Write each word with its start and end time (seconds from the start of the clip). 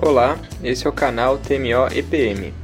Olá, 0.00 0.38
esse 0.62 0.86
é 0.86 0.88
o 0.88 0.92
canal 0.92 1.38
TMO 1.38 1.88
EPM. 1.92 2.54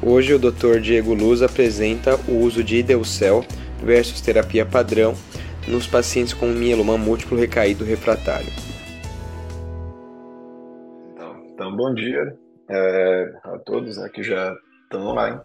Hoje 0.00 0.32
o 0.32 0.38
Dr. 0.38 0.78
Diego 0.80 1.12
Luz 1.12 1.42
apresenta 1.42 2.14
o 2.30 2.38
uso 2.44 2.62
de 2.62 2.76
Ideucel 2.76 3.44
versus 3.82 4.20
terapia 4.20 4.64
padrão 4.64 5.14
nos 5.66 5.84
pacientes 5.84 6.32
com 6.32 6.46
mieloma 6.46 6.96
múltiplo 6.96 7.36
recaído 7.36 7.84
refratário. 7.84 8.46
Então, 11.12 11.44
então 11.52 11.76
bom 11.76 11.92
dia 11.92 12.36
é, 12.70 13.32
a 13.42 13.58
todos 13.58 13.98
né, 13.98 14.08
que 14.14 14.22
já 14.22 14.56
estão 14.84 15.08
online. 15.08 15.40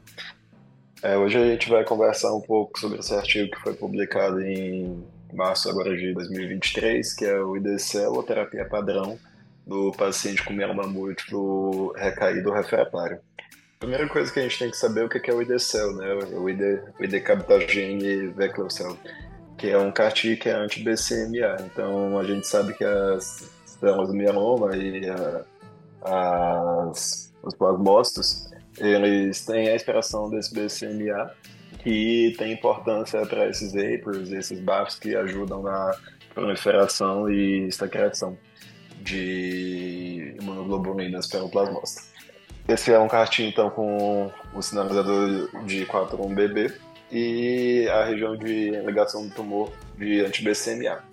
É, 1.01 1.17
hoje 1.17 1.39
a 1.39 1.47
gente 1.47 1.67
vai 1.67 1.83
conversar 1.83 2.35
um 2.35 2.41
pouco 2.41 2.79
sobre 2.79 2.99
esse 2.99 3.15
artigo 3.15 3.49
que 3.49 3.61
foi 3.61 3.73
publicado 3.73 4.39
em 4.43 5.03
março 5.33 5.67
agora 5.71 5.97
de 5.97 6.13
2023, 6.13 7.15
que 7.15 7.25
é 7.25 7.39
o 7.39 7.55
ou 8.11 8.23
terapia 8.23 8.65
padrão 8.65 9.17
do 9.65 9.91
paciente 9.91 10.43
com 10.43 10.53
mieloma 10.53 10.83
múltiplo 10.83 11.93
recaído 11.93 12.51
refratário. 12.51 13.19
Primeira 13.79 14.07
coisa 14.07 14.31
que 14.31 14.39
a 14.39 14.43
gente 14.43 14.59
tem 14.59 14.71
que 14.71 14.77
saber 14.77 15.01
é 15.01 15.05
o 15.05 15.09
que 15.09 15.29
é 15.29 15.33
o 15.33 15.41
IDCEL, 15.41 15.95
né? 15.95 16.13
O 16.33 16.49
ID, 16.49 16.61
o 16.99 17.03
ID 17.03 18.33
Veclocel, 18.35 18.97
que 19.57 19.69
é 19.69 19.77
um 19.77 19.91
CAR-T 19.91 20.37
que 20.37 20.49
é 20.49 20.53
anti-BCMA. 20.53 21.57
Então 21.65 22.17
a 22.17 22.23
gente 22.23 22.47
sabe 22.47 22.73
que 22.73 22.83
as 22.83 23.49
células 23.65 24.07
do 24.07 24.13
mieloma 24.13 24.75
e 24.75 25.09
a, 25.09 25.43
as, 26.89 27.33
os 27.43 27.53
plasmócitos, 27.55 28.49
eles 28.77 29.45
têm 29.45 29.67
a 29.67 29.75
expressão 29.75 30.29
desse 30.29 30.53
BCMA 30.53 31.33
que 31.79 32.33
tem 32.37 32.53
importância 32.53 33.25
para 33.25 33.49
esses 33.49 33.73
vapors, 33.73 34.31
esses 34.31 34.61
bafos 34.61 34.97
que 34.97 35.13
ajudam 35.15 35.61
na 35.61 35.91
proliferação 36.33 37.29
e 37.29 37.69
secreção 37.71 38.37
de 39.01 39.52
imunoglobulinas 40.73 41.27
pelo 41.27 41.49
plasmócito. 41.49 42.03
Esse 42.67 42.91
é 42.91 42.99
um 42.99 43.07
cartinho, 43.07 43.49
então, 43.49 43.69
com 43.69 44.31
o 44.53 44.61
sinalizador 44.61 45.49
de 45.65 45.85
4-1-BB 45.85 46.73
e 47.11 47.87
a 47.89 48.05
região 48.05 48.35
de 48.37 48.71
ligação 48.71 49.27
do 49.27 49.33
tumor 49.33 49.71
de 49.97 50.21
anti-BCMA. 50.21 51.03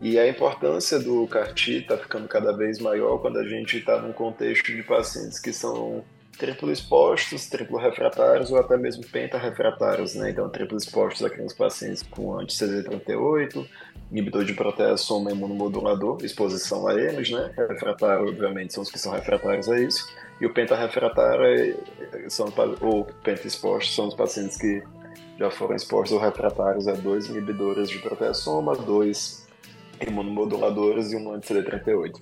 E 0.00 0.18
a 0.18 0.28
importância 0.28 0.98
do 0.98 1.26
CAR-T 1.26 1.78
está 1.78 1.96
ficando 1.96 2.28
cada 2.28 2.52
vez 2.52 2.78
maior 2.78 3.18
quando 3.18 3.38
a 3.38 3.48
gente 3.48 3.78
está 3.78 4.00
num 4.00 4.12
contexto 4.12 4.66
de 4.66 4.82
pacientes 4.82 5.40
que 5.40 5.52
são 5.52 6.04
triplo 6.38 6.70
expostos, 6.70 7.48
triplo 7.48 7.76
refratários 7.78 8.50
ou 8.50 8.58
até 8.58 8.76
mesmo 8.76 9.04
penta-refratários, 9.06 10.14
né? 10.14 10.30
Então, 10.30 10.48
triplo 10.48 10.78
expostos 10.78 11.24
aqui 11.24 11.42
nos 11.42 11.52
pacientes 11.52 12.02
com 12.02 12.38
anti-CD38, 12.38 13.66
inibidor 14.10 14.44
de 14.44 14.54
protease 14.54 15.02
soma 15.02 15.32
imunomodulador, 15.32 16.18
exposição 16.22 16.86
a 16.86 16.94
eles, 16.94 17.30
né? 17.30 17.52
Refratário, 17.56 18.28
obviamente, 18.28 18.72
são 18.72 18.82
os 18.82 18.90
que 18.90 18.98
são 18.98 19.12
refratários 19.12 19.68
a 19.68 19.78
isso. 19.80 20.08
E 20.40 20.46
o 20.46 20.54
penta-refratário, 20.54 21.44
é, 21.44 22.28
são, 22.30 22.46
ou 22.80 23.04
penta-expostos, 23.24 23.94
são 23.94 24.06
os 24.06 24.14
pacientes 24.14 24.56
que 24.56 24.82
já 25.38 25.50
foram 25.50 25.74
expostos 25.74 26.12
ou 26.12 26.20
refratários 26.20 26.86
a 26.86 26.92
dois 26.92 27.26
inibidores 27.26 27.90
de 27.90 27.98
protease 27.98 28.42
soma, 28.42 28.76
dois 28.76 29.46
imunomoduladores 30.00 31.12
e 31.12 31.16
um 31.16 31.32
anti-CD38. 31.32 32.20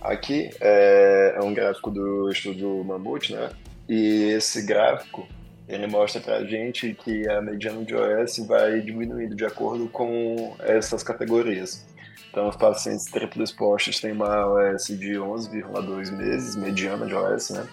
Aqui 0.00 0.50
é, 0.60 1.34
é 1.36 1.40
um 1.42 1.52
gráfico 1.52 1.90
do 1.90 2.30
estudo 2.30 2.84
Mamute, 2.84 3.34
né? 3.34 3.50
E 3.88 4.30
esse 4.32 4.64
gráfico 4.64 5.26
ele 5.68 5.86
mostra 5.86 6.20
para 6.20 6.36
a 6.36 6.44
gente 6.44 6.94
que 6.94 7.28
a 7.28 7.42
mediana 7.42 7.84
de 7.84 7.94
OS 7.94 8.38
vai 8.46 8.80
diminuindo 8.80 9.36
de 9.36 9.44
acordo 9.44 9.86
com 9.88 10.56
essas 10.60 11.02
categorias. 11.02 11.86
Então, 12.30 12.48
os 12.48 12.56
pacientes 12.56 13.04
triplo 13.06 13.42
expostos 13.42 14.00
têm 14.00 14.12
uma 14.12 14.46
OS 14.46 14.86
de 14.86 15.14
11,2 15.14 16.10
meses, 16.12 16.56
mediana 16.56 17.06
de 17.06 17.14
OS, 17.14 17.50
né? 17.50 17.66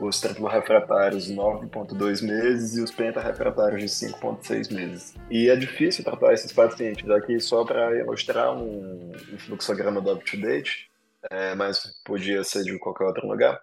Os 0.00 0.20
triplo 0.20 0.46
refratários 0.46 1.30
9,2 1.30 2.22
meses 2.22 2.76
e 2.76 2.82
os 2.82 2.90
penta 2.90 3.20
refratários 3.20 3.80
de 3.80 3.88
5,6 3.88 4.72
meses. 4.72 5.14
E 5.30 5.48
é 5.48 5.56
difícil 5.56 6.04
tratar 6.04 6.34
esses 6.34 6.52
pacientes 6.52 7.08
aqui 7.10 7.40
só 7.40 7.64
para 7.64 7.98
ilustrar 7.98 8.52
um, 8.54 9.12
um 9.32 9.38
fluxograma 9.38 10.00
do 10.00 10.12
up-to-date, 10.12 10.90
é, 11.30 11.54
mas 11.54 11.80
podia 12.04 12.42
ser 12.44 12.62
de 12.62 12.78
qualquer 12.78 13.04
outro 13.04 13.26
lugar, 13.26 13.60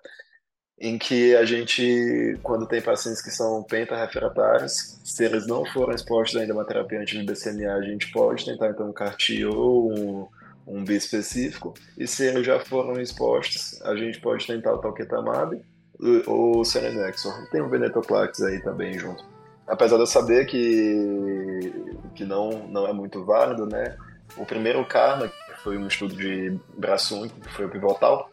em 0.79 0.97
que 0.97 1.35
a 1.35 1.45
gente, 1.45 2.37
quando 2.41 2.67
tem 2.67 2.81
pacientes 2.81 3.21
que 3.21 3.31
são 3.31 3.63
pentarefratários, 3.63 4.99
se 5.03 5.23
eles 5.23 5.47
não 5.47 5.65
forem 5.65 5.95
expostos 5.95 6.39
ainda 6.39 6.53
a 6.53 6.57
uma 6.57 6.65
terapia 6.65 6.99
anti-BCMA, 6.99 7.73
a 7.73 7.81
gente 7.81 8.11
pode 8.11 8.45
tentar 8.45 8.69
então 8.69 8.89
um 8.89 8.93
CAR-T 8.93 9.45
ou 9.45 9.91
um, 9.91 10.27
um 10.67 10.83
específico, 10.83 11.73
e 11.97 12.07
se 12.07 12.25
eles 12.25 12.45
já 12.45 12.59
foram 12.59 12.99
expostos, 12.99 13.81
a 13.83 13.95
gente 13.95 14.19
pode 14.19 14.45
tentar 14.47 14.73
o 14.73 14.79
talquetamab 14.79 15.61
ou 16.25 16.59
o 16.59 16.65
serenexor. 16.65 17.49
Tem 17.49 17.61
o 17.61 17.69
venetoclax 17.69 18.41
aí 18.41 18.61
também 18.61 18.97
junto. 18.97 19.23
Apesar 19.67 19.95
de 19.95 20.03
eu 20.03 20.07
saber 20.07 20.45
que, 20.45 21.71
que 22.15 22.25
não, 22.25 22.67
não 22.67 22.87
é 22.87 22.93
muito 22.93 23.23
válido, 23.23 23.65
né? 23.65 23.95
O 24.35 24.45
primeiro 24.45 24.83
Karma, 24.85 25.31
foi 25.63 25.77
um 25.77 25.87
estudo 25.87 26.15
de 26.15 26.57
braço 26.77 27.19
único, 27.19 27.39
que 27.39 27.49
foi 27.49 27.65
o 27.65 27.69
pivotal, 27.69 28.29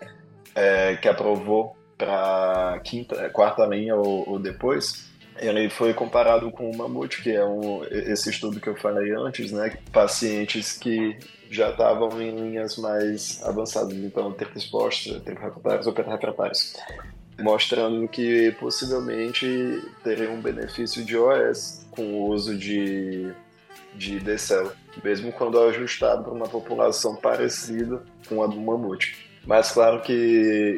é, 0.55 0.97
que 0.97 1.09
aprovou 1.09 1.77
para 1.97 2.81
quinta, 2.83 3.31
quarta 3.31 3.65
linha 3.65 3.95
ou, 3.95 4.29
ou, 4.29 4.39
depois. 4.39 5.09
Ele 5.39 5.71
foi 5.71 5.95
comparado 5.95 6.51
com 6.51 6.71
o 6.71 6.77
Mamute, 6.77 7.23
que 7.23 7.31
é 7.31 7.45
um, 7.45 7.85
esse 7.85 8.31
estudo 8.31 8.61
que 8.61 8.69
eu 8.69 8.77
falei 8.77 9.13
antes, 9.13 9.53
né? 9.53 9.77
Pacientes 9.93 10.77
que 10.77 11.17
já 11.51 11.71
estavam 11.71 12.21
em 12.21 12.31
linhas 12.31 12.77
mais 12.77 13.43
avançadas, 13.43 13.97
então 13.97 14.33
tempo 14.33 14.53
refratários 14.55 15.87
ou 15.87 15.93
refratários, 15.93 16.77
mostrando 17.39 18.07
que 18.09 18.53
possivelmente 18.59 19.83
teria 20.05 20.31
um 20.31 20.41
benefício 20.41 21.05
de 21.05 21.17
OS 21.17 21.87
com 21.91 22.03
o 22.03 22.29
uso 22.29 22.57
de, 22.57 23.33
de 23.95 24.21
DCL 24.21 24.71
mesmo 25.03 25.33
quando 25.33 25.61
ajustado 25.61 26.25
para 26.25 26.33
uma 26.33 26.49
população 26.49 27.15
parecida 27.17 28.03
com 28.29 28.43
a 28.43 28.47
do 28.47 28.61
mamute. 28.61 29.29
Mas 29.47 29.73
claro 29.73 30.03
que 30.03 30.13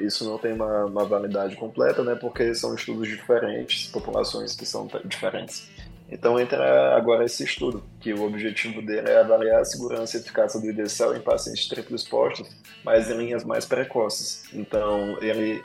isso 0.04 0.24
não 0.24 0.38
tem 0.38 0.52
uma, 0.52 0.84
uma, 0.84 1.04
validade 1.04 1.56
completa, 1.56 2.04
né? 2.04 2.14
Porque 2.14 2.54
são 2.54 2.74
estudos 2.74 3.08
diferentes, 3.08 3.88
populações 3.88 4.54
que 4.54 4.64
são 4.64 4.88
diferentes. 5.04 5.68
Então 6.08 6.38
entra 6.38 6.94
agora 6.94 7.24
esse 7.24 7.42
estudo, 7.42 7.82
que 7.98 8.12
o 8.12 8.22
objetivo 8.22 8.80
dele 8.82 9.10
é 9.10 9.18
avaliar 9.18 9.62
a 9.62 9.64
segurança 9.64 10.16
e 10.16 10.20
eficácia 10.20 10.60
do 10.60 10.68
IDCL 10.68 11.16
em 11.16 11.20
pacientes 11.20 11.66
triplo 11.66 11.96
expostos, 11.96 12.48
mas 12.84 13.10
em 13.10 13.16
linhas 13.16 13.44
mais 13.44 13.64
precoces. 13.64 14.44
Então 14.52 15.18
ele 15.20 15.62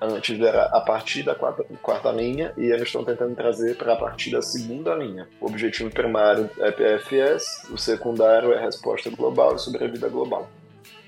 Antes 0.00 0.40
era 0.40 0.66
a 0.66 0.80
partir 0.80 1.24
da 1.24 1.34
quarta, 1.34 1.64
quarta 1.82 2.12
linha 2.12 2.52
e 2.56 2.66
eles 2.66 2.82
estão 2.82 3.04
tentando 3.04 3.34
trazer 3.34 3.76
para 3.76 3.94
a 3.94 3.96
partir 3.96 4.30
da 4.30 4.40
segunda 4.40 4.94
linha. 4.94 5.28
O 5.40 5.46
objetivo 5.46 5.90
primário 5.90 6.48
é 6.58 6.70
PFS, 6.70 7.68
o 7.68 7.76
secundário 7.76 8.52
é 8.52 8.60
resposta 8.60 9.10
global 9.10 9.56
e 9.56 9.58
sobrevida 9.58 10.08
global. 10.08 10.48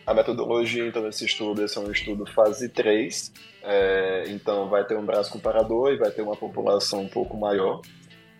A 0.04 0.12
metodologia, 0.12 0.84
então, 0.84 1.02
desse 1.02 1.24
estudo, 1.24 1.64
esse 1.64 1.78
é 1.78 1.80
um 1.80 1.92
estudo 1.92 2.26
fase 2.26 2.68
3, 2.68 3.32
é, 3.62 4.24
então 4.26 4.68
vai 4.68 4.84
ter 4.84 4.96
um 4.96 5.04
braço 5.04 5.30
comparador 5.30 5.92
e 5.92 5.96
vai 5.96 6.10
ter 6.10 6.22
uma 6.22 6.34
população 6.34 7.02
um 7.02 7.08
pouco 7.08 7.36
maior. 7.36 7.80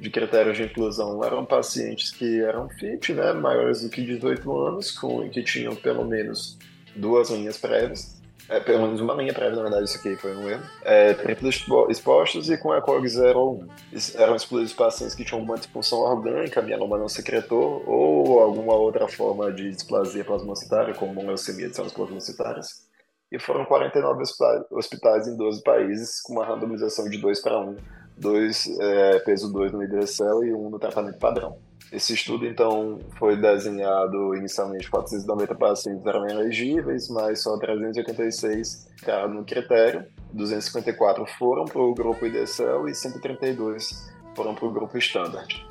De 0.00 0.10
critérios 0.10 0.56
de 0.56 0.65
inclusão 0.65 1.22
eram 1.22 1.44
pacientes 1.44 2.10
que 2.10 2.41
eram 2.41 2.69
fit, 2.71 3.12
né, 3.12 3.33
maiores 3.34 3.83
do 3.83 3.91
que 3.91 4.03
18 4.03 4.59
anos, 4.66 4.91
com, 4.91 5.28
que 5.28 5.44
tinham 5.44 5.77
pelo 5.77 6.05
menos 6.05 6.59
duas 6.97 7.31
linhas 7.31 7.56
prévias 7.56 8.19
é, 8.50 8.59
pelo 8.59 8.83
menos 8.83 9.00
uma 9.00 9.15
linha 9.15 9.33
prévia, 9.33 9.55
na 9.55 9.62
verdade, 9.62 9.84
isso 9.84 9.97
aqui 9.97 10.16
foi 10.16 10.34
um 10.37 10.49
erro. 10.50 10.62
É, 10.83 11.15
triplos 11.15 11.65
expostos 11.88 12.50
e 12.50 12.59
com 12.59 12.72
a 12.72 12.83
COG 12.83 13.09
0 13.09 13.38
ou 13.38 13.55
1. 13.61 13.69
Eram 14.16 14.34
excluídos 14.34 14.72
pacientes 14.72 15.15
que 15.15 15.25
tinham 15.25 15.41
uma 15.41 15.56
disfunção 15.56 16.00
orgânica, 16.00 16.60
mieloma 16.60 16.99
não 16.99 17.09
secretor, 17.09 17.89
ou 17.89 18.41
alguma 18.41 18.75
outra 18.75 19.06
forma 19.06 19.53
de 19.53 19.71
displasia 19.71 20.25
plasmocitária, 20.25 20.93
como 20.94 21.25
leucemia 21.25 21.69
de 21.69 21.77
células 21.77 21.94
plasmocitárias. 21.94 22.89
E 23.30 23.39
foram 23.39 23.65
49 23.65 24.24
hospitais 24.72 25.28
em 25.28 25.36
12 25.36 25.63
países, 25.63 26.21
com 26.21 26.33
uma 26.33 26.45
randomização 26.45 27.09
de 27.09 27.19
2 27.19 27.41
para 27.41 27.60
1. 27.60 27.77
2, 28.19 28.78
é, 28.80 29.19
peso 29.21 29.53
2 29.53 29.72
no 29.72 29.83
hidrocel 29.84 30.45
e 30.45 30.53
1 30.53 30.66
um 30.66 30.71
no 30.71 30.78
tratamento 30.80 31.19
padrão. 31.19 31.70
Esse 31.92 32.15
estudo, 32.15 32.47
então, 32.47 33.00
foi 33.18 33.36
desenhado 33.36 34.34
inicialmente 34.36 34.88
490 34.88 35.54
pacientes 35.56 36.06
eram 36.06 36.28
elegíveis, 36.28 37.09
mas 37.09 37.42
só 37.42 37.59
386 37.59 38.88
ficaram 38.97 39.34
no 39.34 39.44
critério. 39.44 40.06
254 40.32 41.27
foram 41.38 41.65
para 41.65 41.82
o 41.82 41.92
grupo 41.92 42.24
IDCL 42.24 42.88
e 42.88 42.94
132 42.94 44.12
foram 44.36 44.54
para 44.54 44.66
o 44.66 44.71
grupo 44.71 44.97
Standard. 44.98 45.66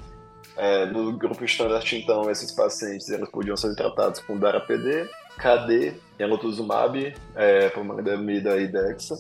É, 0.58 0.86
no 0.88 1.14
grupo 1.14 1.46
Standard, 1.46 1.96
então, 1.96 2.30
esses 2.30 2.52
pacientes 2.52 3.08
eles 3.08 3.30
podiam 3.30 3.56
ser 3.56 3.74
tratados 3.76 4.20
com 4.20 4.38
DARA-PD, 4.38 5.10
KD, 5.38 5.94
enotuzumab, 6.20 7.14
é, 7.34 7.70
pomalidomida 7.70 8.58
e 8.58 8.68
Dexa, 8.68 9.16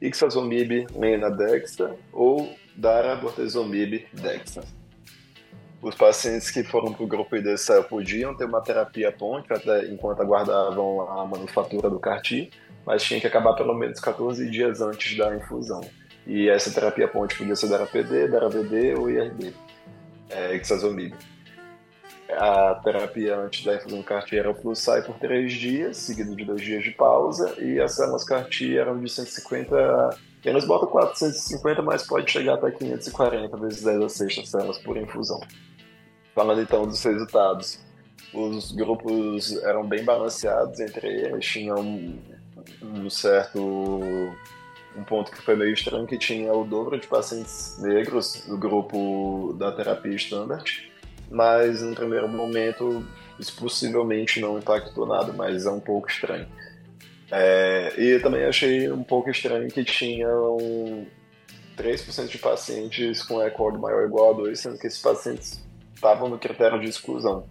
Ixazomib, 0.00 0.86
Lena 0.96 1.30
Dexa 1.30 1.94
ou 2.10 2.54
Dara-Bortezomib 2.74 4.06
Dexa. 4.14 4.77
Os 5.80 5.94
pacientes 5.94 6.50
que 6.50 6.64
foram 6.64 6.92
para 6.92 7.04
o 7.04 7.06
grupo 7.06 7.36
IDCEL 7.36 7.84
podiam 7.84 8.34
ter 8.34 8.44
uma 8.44 8.60
terapia 8.60 9.12
ponte 9.12 9.52
até 9.52 9.86
enquanto 9.86 10.20
aguardavam 10.20 11.08
a 11.08 11.24
manufatura 11.24 11.88
do 11.88 12.00
CAR-T, 12.00 12.50
mas 12.84 13.02
tinha 13.02 13.20
que 13.20 13.26
acabar 13.26 13.54
pelo 13.54 13.74
menos 13.74 14.00
14 14.00 14.48
dias 14.50 14.80
antes 14.80 15.16
da 15.16 15.34
infusão. 15.36 15.80
E 16.26 16.48
essa 16.48 16.70
terapia 16.70 17.06
ponte 17.06 17.36
podia 17.36 17.54
ser 17.54 17.68
da 17.68 17.82
APD, 17.82 18.28
da 18.28 18.44
AVD 18.46 18.94
ou 18.94 19.08
IRD, 19.08 19.54
é, 20.30 20.56
Ixazomib. 20.56 21.14
A 22.30 22.74
terapia 22.84 23.36
antes 23.36 23.64
da 23.64 23.76
infusão 23.76 24.02
CAR-T 24.02 24.36
era 24.36 24.50
o 24.50 24.54
Fluxai 24.54 25.00
por 25.02 25.16
3 25.18 25.50
dias, 25.50 25.96
seguido 25.96 26.36
de 26.36 26.44
2 26.44 26.60
dias 26.60 26.84
de 26.84 26.90
pausa, 26.90 27.54
e 27.58 27.80
as 27.80 27.94
células 27.94 28.24
CAR-T 28.24 28.76
eram 28.76 29.00
de 29.00 29.08
150 29.08 30.10
eles 30.44 30.64
botam 30.64 30.88
450, 30.88 31.82
mas 31.82 32.06
pode 32.06 32.30
chegar 32.30 32.54
até 32.54 32.70
540 32.70 33.56
vezes 33.56 33.82
10 33.82 34.02
a 34.02 34.08
6 34.08 34.48
células 34.48 34.78
por 34.78 34.96
infusão. 34.96 35.40
Falando 36.38 36.62
então 36.62 36.86
dos 36.86 37.02
resultados, 37.02 37.80
os 38.32 38.70
grupos 38.70 39.60
eram 39.64 39.84
bem 39.84 40.04
balanceados 40.04 40.78
entre 40.78 41.08
eles, 41.08 41.44
tinham 41.44 41.80
um, 41.80 42.16
um 42.80 43.10
certo 43.10 43.58
um 44.96 45.02
ponto 45.02 45.32
que 45.32 45.42
foi 45.42 45.56
meio 45.56 45.72
estranho 45.72 46.06
que 46.06 46.16
tinha 46.16 46.52
o 46.52 46.62
dobro 46.62 46.96
de 46.96 47.08
pacientes 47.08 47.76
negros 47.80 48.46
no 48.46 48.56
grupo 48.56 49.52
da 49.58 49.72
terapia 49.72 50.14
standard, 50.14 50.88
mas 51.28 51.82
no 51.82 51.92
primeiro 51.96 52.28
momento 52.28 53.04
isso 53.36 53.56
possivelmente 53.56 54.40
não 54.40 54.60
impactou 54.60 55.06
nada, 55.06 55.32
mas 55.32 55.66
é 55.66 55.70
um 55.72 55.80
pouco 55.80 56.08
estranho. 56.08 56.46
É, 57.32 57.94
e 57.98 58.20
também 58.20 58.44
achei 58.44 58.88
um 58.92 59.02
pouco 59.02 59.28
estranho 59.28 59.66
que 59.66 59.82
tinham 59.82 60.56
3% 61.76 62.28
de 62.28 62.38
pacientes 62.38 63.24
com 63.24 63.42
ECOG 63.42 63.76
maior 63.76 64.02
ou 64.02 64.06
igual 64.06 64.30
a 64.30 64.36
2, 64.36 64.60
sendo 64.60 64.78
que 64.78 64.86
esses 64.86 65.02
pacientes 65.02 65.66
estavam 65.98 66.28
no 66.28 66.38
critério 66.38 66.80
de 66.80 66.88
exclusão. 66.88 67.44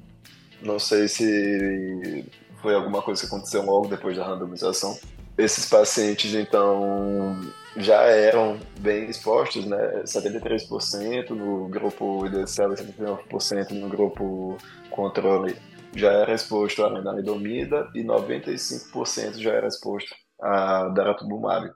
Não 0.61 0.79
sei 0.79 1.07
se 1.07 2.25
foi 2.61 2.73
alguma 2.73 3.01
coisa 3.01 3.21
que 3.21 3.27
aconteceu 3.27 3.63
logo 3.63 3.87
depois 3.87 4.17
da 4.17 4.25
randomização. 4.25 4.97
Esses 5.37 5.69
pacientes, 5.69 6.33
então, 6.33 7.39
já 7.75 8.01
eram 8.03 8.57
bem 8.79 9.07
expostos, 9.07 9.65
né? 9.65 10.01
73% 10.03 11.29
no 11.29 11.67
grupo 11.67 12.25
IDCL 12.25 12.73
e 12.73 12.77
79% 12.77 13.71
no 13.71 13.87
grupo 13.87 14.57
controle 14.89 15.55
já 15.95 16.11
era 16.11 16.33
exposto 16.33 16.83
à 16.83 16.89
lenalidomida 16.89 17.89
e 17.93 18.03
95% 18.03 19.39
já 19.39 19.51
era 19.51 19.67
exposto 19.67 20.15
a 20.41 20.89
daratumumab. 20.89 21.71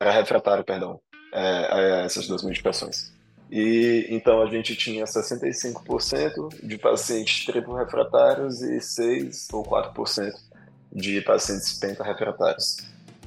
Era 0.00 0.10
refratário, 0.10 0.64
perdão, 0.64 1.00
é, 1.32 1.72
a 1.72 2.04
essas 2.04 2.26
duas 2.26 2.42
medicações. 2.42 3.12
E 3.54 4.06
então 4.08 4.40
a 4.40 4.46
gente 4.46 4.74
tinha 4.74 5.04
65% 5.04 6.48
de 6.62 6.78
pacientes 6.78 7.44
triplo 7.44 7.74
refratários 7.74 8.62
e 8.62 8.80
6 8.80 9.48
ou 9.52 9.62
4% 9.62 10.32
de 10.90 11.20
pacientes 11.20 11.78
pentarefratários. 11.78 12.78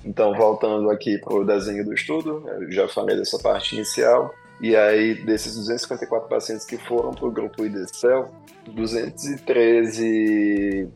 Então, 0.03 0.33
voltando 0.33 0.89
aqui 0.89 1.19
para 1.19 1.35
o 1.35 1.45
desenho 1.45 1.85
do 1.85 1.93
estudo, 1.93 2.43
eu 2.47 2.71
já 2.71 2.87
falei 2.87 3.15
dessa 3.15 3.37
parte 3.37 3.75
inicial, 3.75 4.33
e 4.59 4.75
aí 4.75 5.13
desses 5.23 5.55
254 5.55 6.27
pacientes 6.27 6.65
que 6.65 6.79
foram 6.79 7.13
para 7.13 7.27
o 7.27 7.31
grupo 7.31 7.63
IDCEL, 7.63 8.33
213 8.67 10.89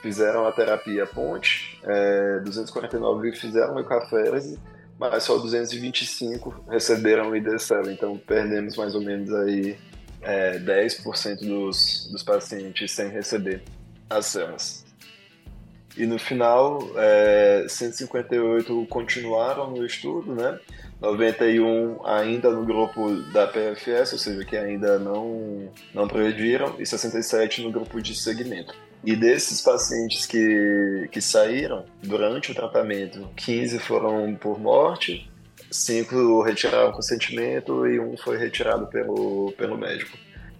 fizeram 0.00 0.46
a 0.46 0.52
terapia 0.52 1.06
ponte, 1.06 1.80
é, 1.82 2.38
249 2.44 3.32
fizeram 3.32 3.76
eucaférese, 3.78 4.60
mas 4.98 5.24
só 5.24 5.38
225 5.38 6.64
receberam 6.68 7.30
o 7.30 7.36
IDCL, 7.36 7.90
então 7.90 8.16
perdemos 8.16 8.76
mais 8.76 8.94
ou 8.94 9.00
menos 9.00 9.32
aí 9.32 9.78
é, 10.22 10.58
10% 10.58 11.40
dos, 11.40 12.08
dos 12.10 12.22
pacientes 12.22 12.92
sem 12.92 13.08
receber 13.08 13.62
as 14.08 14.26
células. 14.26 14.84
E 15.96 16.04
no 16.04 16.18
final, 16.18 16.78
é, 16.96 17.66
158 17.68 18.86
continuaram 18.90 19.70
no 19.70 19.84
estudo, 19.84 20.34
né? 20.34 20.58
91 21.00 22.06
ainda 22.06 22.50
no 22.50 22.64
grupo 22.64 23.12
da 23.32 23.46
PFS, 23.46 24.12
ou 24.12 24.18
seja, 24.18 24.44
que 24.44 24.56
ainda 24.56 24.98
não, 24.98 25.70
não 25.94 26.06
progrediram, 26.06 26.74
e 26.78 26.86
67 26.86 27.62
no 27.62 27.70
grupo 27.70 28.00
de 28.00 28.14
segmento. 28.14 28.74
E 29.04 29.14
desses 29.14 29.60
pacientes 29.60 30.26
que, 30.26 31.08
que 31.12 31.20
saíram 31.20 31.84
durante 32.02 32.50
o 32.50 32.54
tratamento, 32.54 33.28
15 33.36 33.78
foram 33.78 34.34
por 34.34 34.58
morte, 34.58 35.30
5 35.70 36.42
retiraram 36.42 36.92
consentimento 36.92 37.86
e 37.86 38.00
um 38.00 38.16
foi 38.16 38.36
retirado 38.36 38.86
pelo, 38.86 39.52
pelo 39.52 39.76
médico. 39.76 40.16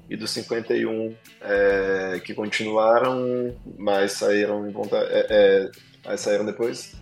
E 0.08 0.16
dos 0.16 0.30
51 0.30 1.14
é, 1.40 2.20
que 2.24 2.34
continuaram, 2.34 3.56
mas 3.76 4.12
saíram, 4.12 4.68
é, 4.92 5.26
é, 5.28 5.70
mas 6.04 6.20
saíram 6.20 6.44
depois, 6.44 6.94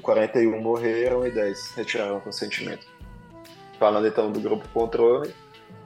41 0.00 0.60
morreram 0.60 1.26
e 1.26 1.30
10 1.30 1.72
retiraram 1.76 2.20
consentimento. 2.20 2.86
Falando 3.78 4.06
então 4.06 4.30
do 4.32 4.40
grupo 4.40 4.66
controle, 4.68 5.34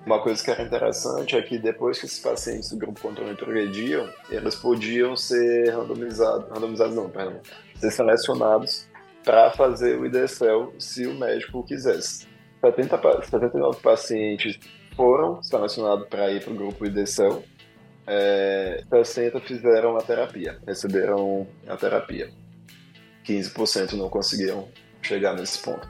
uma 0.04 0.20
coisa 0.20 0.42
que 0.42 0.50
era 0.50 0.62
interessante 0.62 1.36
é 1.36 1.42
que 1.42 1.58
depois 1.58 1.98
que 1.98 2.06
esses 2.06 2.18
pacientes 2.18 2.70
do 2.70 2.76
grupo 2.76 3.00
controle 3.00 3.34
progrediam, 3.34 4.08
eles 4.28 4.54
podiam 4.54 5.16
ser 5.16 5.70
randomizados, 5.70 6.48
randomizados 6.50 6.94
não, 6.94 7.08
perdão, 7.08 7.40
ser 7.76 7.90
selecionados 7.90 8.86
para 9.24 9.50
fazer 9.52 9.98
o 9.98 10.04
IDCL 10.04 10.74
se 10.78 11.06
o 11.06 11.14
médico 11.14 11.64
quisesse. 11.64 12.26
70, 12.60 12.98
79 13.22 13.80
pacientes 13.80 14.58
foram 14.94 15.42
selecionados 15.42 16.06
para 16.08 16.30
ir 16.30 16.42
para 16.42 16.52
o 16.52 16.56
grupo 16.56 16.86
IDCL, 16.86 17.42
é, 18.06 18.84
60 18.90 19.40
fizeram 19.40 19.96
a 19.96 20.02
terapia, 20.02 20.58
receberam 20.66 21.46
a 21.66 21.76
terapia. 21.76 22.30
15% 23.24 23.92
não 23.94 24.10
conseguiram 24.10 24.68
chegar 25.00 25.34
nesse 25.34 25.58
ponto. 25.62 25.88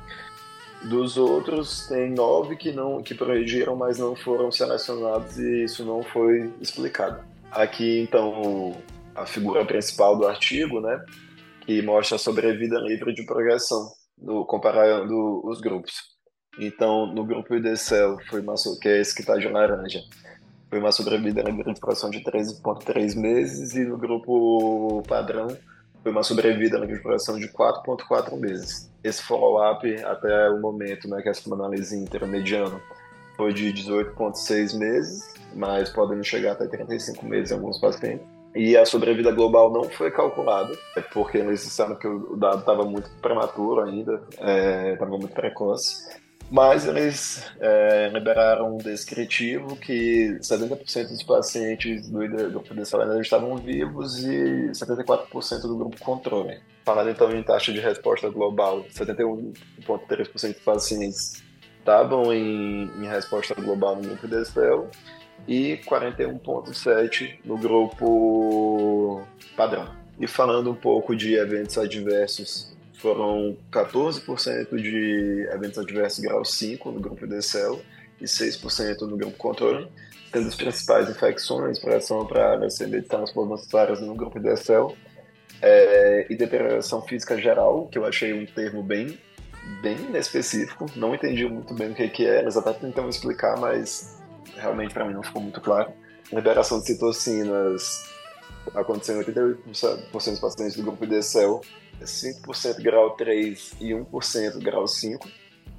Dos 0.85 1.17
outros, 1.17 1.87
tem 1.89 2.11
nove 2.11 2.57
que 2.57 2.71
não 2.71 3.03
que 3.03 3.15
progrediram, 3.15 3.75
mas 3.75 3.99
não 3.99 4.15
foram 4.15 4.53
selecionados 4.53 5.39
e 5.39 5.65
isso 5.65 5.85
não 5.85 6.03
foi 6.03 6.53
explicado. 6.61 7.25
Aqui, 7.51 8.01
então, 8.01 8.77
a 9.15 9.25
figura 9.25 9.65
principal 9.65 10.17
do 10.17 10.27
artigo, 10.27 10.81
né, 10.81 11.03
que 11.63 11.81
mostra 11.81 12.17
a 12.17 12.19
sobrevida 12.19 12.79
livre 12.79 13.15
de 13.15 13.25
progressão, 13.25 13.89
comparando 14.47 15.41
os 15.47 15.61
grupos. 15.61 16.15
Então, 16.59 17.07
no 17.07 17.25
grupo 17.25 17.55
IDCEL, 17.55 18.19
foi 18.29 18.41
uma, 18.41 18.55
que 18.81 18.89
é 18.89 19.01
esse 19.01 19.15
que 19.15 19.23
está 19.23 19.37
de 19.37 19.49
laranja, 19.49 20.01
foi 20.69 20.79
uma 20.79 20.93
sobrevida 20.93 21.43
livre 21.43 21.73
de 21.73 21.81
progressão 21.81 22.11
de 22.11 22.21
13,3 22.23 23.17
meses, 23.17 23.75
e 23.75 23.85
no 23.85 23.97
grupo 23.97 25.03
padrão, 25.09 25.49
foi 26.05 26.13
uma 26.13 26.23
sobrevida 26.23 26.79
na 26.79 26.85
exploração 26.85 27.39
de 27.39 27.49
4,4 27.49 28.39
meses. 28.39 28.93
Esse 29.03 29.23
follow-up, 29.23 30.05
até 30.05 30.51
o 30.51 30.61
momento, 30.61 31.09
né, 31.09 31.23
que 31.23 31.31
essa 31.31 31.53
análise 31.53 31.99
intermediana, 31.99 32.79
foi 33.39 33.55
de 33.55 33.73
18,6 33.73 34.79
meses, 34.79 35.35
mas 35.55 35.89
podendo 35.89 36.23
chegar 36.23 36.53
até 36.53 36.67
35 36.67 37.25
meses 37.25 37.51
em 37.51 37.55
alguns 37.55 37.81
pacientes. 37.81 38.27
E 38.55 38.77
a 38.77 38.85
sobrevida 38.85 39.33
global 39.33 39.73
não 39.73 39.85
foi 39.85 40.11
calculada, 40.11 40.73
é 40.95 41.01
porque 41.01 41.39
eles 41.39 41.65
disseram 41.65 41.97
que 41.97 42.07
o 42.07 42.37
dado 42.37 42.61
estava 42.61 42.85
muito 42.85 43.11
prematuro 43.21 43.81
ainda, 43.81 44.23
estava 44.31 45.17
é, 45.17 45.19
muito 45.19 45.35
precoce. 45.35 46.07
Mas 46.55 46.87
eles 46.87 47.45
é, 47.59 48.11
liberaram 48.15 48.77
um 48.77 48.79
descritivo 48.79 49.75
que 49.75 50.39
70% 50.41 51.09
dos 51.09 51.23
pacientes 51.25 52.09
do 52.09 52.21
grupo 52.49 52.73
de 52.73 52.87
salário 52.87 53.21
estavam 53.21 53.57
vivos 53.57 54.25
e 54.25 54.71
74% 54.71 55.63
do 55.63 55.77
grupo 55.77 55.99
controle. 55.99 56.61
Falando 56.85 57.11
então 57.11 57.33
em 57.33 57.43
taxa 57.43 57.73
de 57.73 57.81
resposta 57.81 58.31
global, 58.31 58.85
71,3% 58.85 60.53
dos 60.53 60.63
pacientes 60.63 61.43
estavam 61.81 62.33
em, 62.33 62.85
em, 63.01 63.09
resposta 63.09 63.53
global 63.57 63.97
no 63.97 64.03
grupo 64.03 64.29
de 64.29 64.41
DSPEL 64.41 64.89
e 65.49 65.81
41,7% 65.85 67.39
no 67.45 67.59
grupo 67.59 69.27
padrão. 69.57 69.93
E 70.21 70.29
falando 70.29 70.71
um 70.71 70.77
pouco 70.77 71.17
de 71.17 71.35
eventos 71.35 71.77
adversos 71.77 72.73
foram 73.05 73.55
14% 73.71 74.81
de 74.81 75.47
eventos 75.53 75.77
adversos 75.77 76.21
grau 76.21 76.43
5 76.43 76.91
no 76.91 77.01
grupo 77.01 77.27
DCL 77.27 77.79
e 78.19 78.25
6% 78.25 79.03
no 79.03 79.19
grupo 79.19 79.37
controle, 79.37 79.87
tendo 80.33 80.49
as 80.49 80.55
principais 80.55 81.11
infecções, 81.11 81.79
pressão 81.79 82.25
para 82.25 82.55
leucemia 82.55 83.03
de 83.03 83.07
transplanatórias 83.07 84.01
no 84.01 84.15
grupo 84.15 84.41
DCL 84.41 84.97
é, 85.61 86.27
e 86.31 86.35
deterioração 86.35 87.03
física 87.03 87.39
geral, 87.39 87.89
que 87.89 87.99
eu 87.99 88.07
achei 88.07 88.33
um 88.33 88.47
termo 88.47 88.83
bem 88.83 89.19
bem 89.83 89.97
específico, 90.17 90.87
não 90.97 91.15
entendi 91.15 91.47
muito 91.47 91.75
bem 91.75 91.91
o 91.91 91.95
que, 91.95 92.09
que 92.09 92.27
era, 92.27 92.47
exatamente 92.47 92.81
tentando 92.81 93.09
explicar, 93.11 93.59
mas 93.59 94.23
realmente 94.57 94.95
para 94.95 95.05
mim 95.05 95.13
não 95.13 95.23
ficou 95.23 95.43
muito 95.43 95.61
claro. 95.61 95.91
Liberação 96.33 96.81
de 96.81 96.87
citocinas 96.87 98.03
aconteceu 98.75 99.21
em 99.21 99.25
88% 99.25 100.11
dos 100.11 100.41
pacientes 100.41 100.77
do 100.77 100.83
grupo 100.83 101.07
DCL 101.07 101.61
5% 102.03 102.83
grau 102.83 103.11
3 103.11 103.75
e 103.81 103.91
1% 103.91 104.63
grau 104.63 104.87
5. 104.87 105.29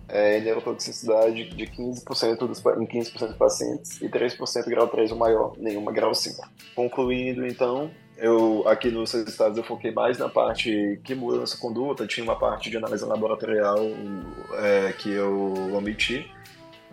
é, 0.07 0.39
neurotoxicidade 0.39 1.50
de 1.50 1.65
15% 1.65 2.48
dos, 2.48 2.60
em 2.60 2.86
15% 2.86 3.27
dos 3.27 3.38
pacientes 3.38 4.01
e 4.01 4.10
3% 4.10 4.65
grau 4.65 4.88
3 4.88 5.12
ou 5.12 5.17
maior, 5.17 5.53
nenhuma 5.57 5.91
grau 5.91 6.13
5. 6.13 6.48
Concluindo, 6.75 7.45
então, 7.45 7.89
eu 8.17 8.63
aqui 8.67 8.91
nos 8.91 9.12
resultados 9.12 9.57
eu 9.57 9.63
foquei 9.63 9.91
mais 9.91 10.17
na 10.17 10.29
parte 10.29 11.00
que 11.03 11.15
muda 11.15 11.39
nossa 11.39 11.57
conduta, 11.57 12.07
tinha 12.07 12.24
uma 12.24 12.38
parte 12.38 12.69
de 12.69 12.77
análise 12.77 13.03
laboratorial 13.03 13.79
é, 14.60 14.93
que 14.93 15.12
eu 15.12 15.53
omiti, 15.75 16.29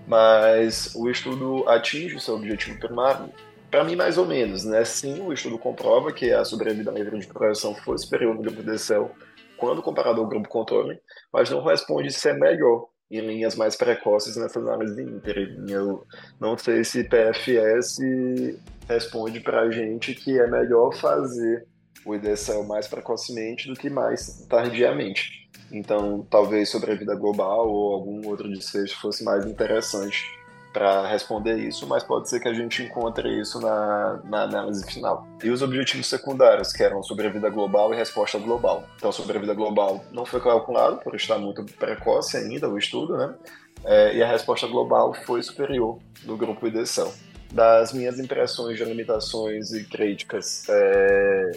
mas 0.07 0.95
o 0.95 1.09
estudo 1.09 1.69
atinge 1.69 2.17
o 2.17 2.21
seu 2.21 2.35
objetivo 2.35 2.79
primário, 2.79 3.29
para 3.73 3.85
mim 3.85 3.97
mais 3.97 4.19
ou 4.19 4.27
menos, 4.27 4.65
né? 4.65 4.85
Sim, 4.85 5.23
o 5.23 5.33
estudo 5.33 5.59
comprova 5.59 6.13
que 6.13 6.31
a 6.31 6.45
sobrevida 6.45 6.91
livre 6.91 7.19
de 7.19 7.27
progressão 7.27 7.75
foi 7.75 7.97
superior 7.97 8.35
no 8.35 8.43
grupo 8.43 8.63
DCL 8.63 9.11
quando 9.57 9.81
comparado 9.81 10.21
ao 10.21 10.29
grupo 10.29 10.47
controle, 10.47 11.01
mas 11.33 11.49
não 11.49 11.65
responde 11.65 12.13
se 12.13 12.29
é 12.29 12.35
melhor 12.35 12.89
em 13.11 13.21
linhas 13.21 13.57
mais 13.57 13.75
precoces 13.75 14.37
nessa 14.37 14.59
análise 14.59 14.95
de 14.95 15.03
Inter. 15.03 15.57
Eu 15.69 16.05
não 16.39 16.59
sei 16.59 16.85
se 16.85 17.05
PFS 17.05 17.99
responde 18.87 19.41
para 19.41 19.63
a 19.63 19.71
gente 19.71 20.15
que 20.15 20.39
é 20.39 20.47
melhor 20.47 20.95
fazer 20.95 21.67
o 22.05 22.15
IDCL 22.15 22.65
mais 22.65 22.87
precocemente 22.87 23.69
do 23.69 23.75
que 23.75 23.89
mais 23.89 24.45
tardiamente. 24.51 25.49
Então, 25.71 26.27
talvez 26.29 26.69
sobre 26.69 26.93
a 26.93 26.95
vida 26.95 27.15
global 27.15 27.71
ou 27.71 27.95
algum 27.95 28.29
outro 28.29 28.51
desfecho 28.51 29.01
fosse 29.01 29.25
mais 29.25 29.47
interessante 29.47 30.42
para 30.73 31.07
responder 31.07 31.59
isso, 31.59 31.87
mas 31.87 32.03
pode 32.03 32.29
ser 32.29 32.41
que 32.41 32.49
a 32.49 32.55
gente 32.55 32.83
encontre 32.83 33.41
isso 33.41 33.61
na, 33.61 34.21
na 34.25 34.43
análise 34.43 34.85
final. 34.91 35.27
E 35.43 35.51
os 35.51 35.61
objetivos 35.61 36.07
secundários, 36.07 36.73
que 36.73 36.83
eram 36.83 37.03
sobre 37.03 37.27
a 37.27 37.31
vida 37.31 37.51
global 37.51 37.93
e 37.93 37.97
resposta 37.97 38.39
global. 38.39 38.85
Então, 38.97 39.13
sobre 39.13 39.37
a 39.37 39.41
vida 39.41 39.55
global 39.55 40.03
não 40.11 40.25
foi 40.25 40.41
calculado, 40.41 40.97
por 40.99 41.15
estar 41.15 41.39
muito 41.39 41.65
precoce 41.65 42.37
ainda 42.37 42.69
o 42.69 42.79
estudo, 42.79 43.17
né? 43.17 43.35
É, 43.85 44.17
e 44.17 44.23
a 44.23 44.27
resposta 44.27 44.67
global 44.67 45.13
foi 45.13 45.43
superior 45.43 45.99
no 46.25 46.37
grupo 46.37 46.67
IDECEL. 46.67 47.13
Das 47.53 47.93
minhas 47.93 48.19
impressões 48.19 48.79
de 48.79 48.85
limitações 48.85 49.73
e 49.73 49.85
críticas, 49.85 50.65
é, 50.69 51.51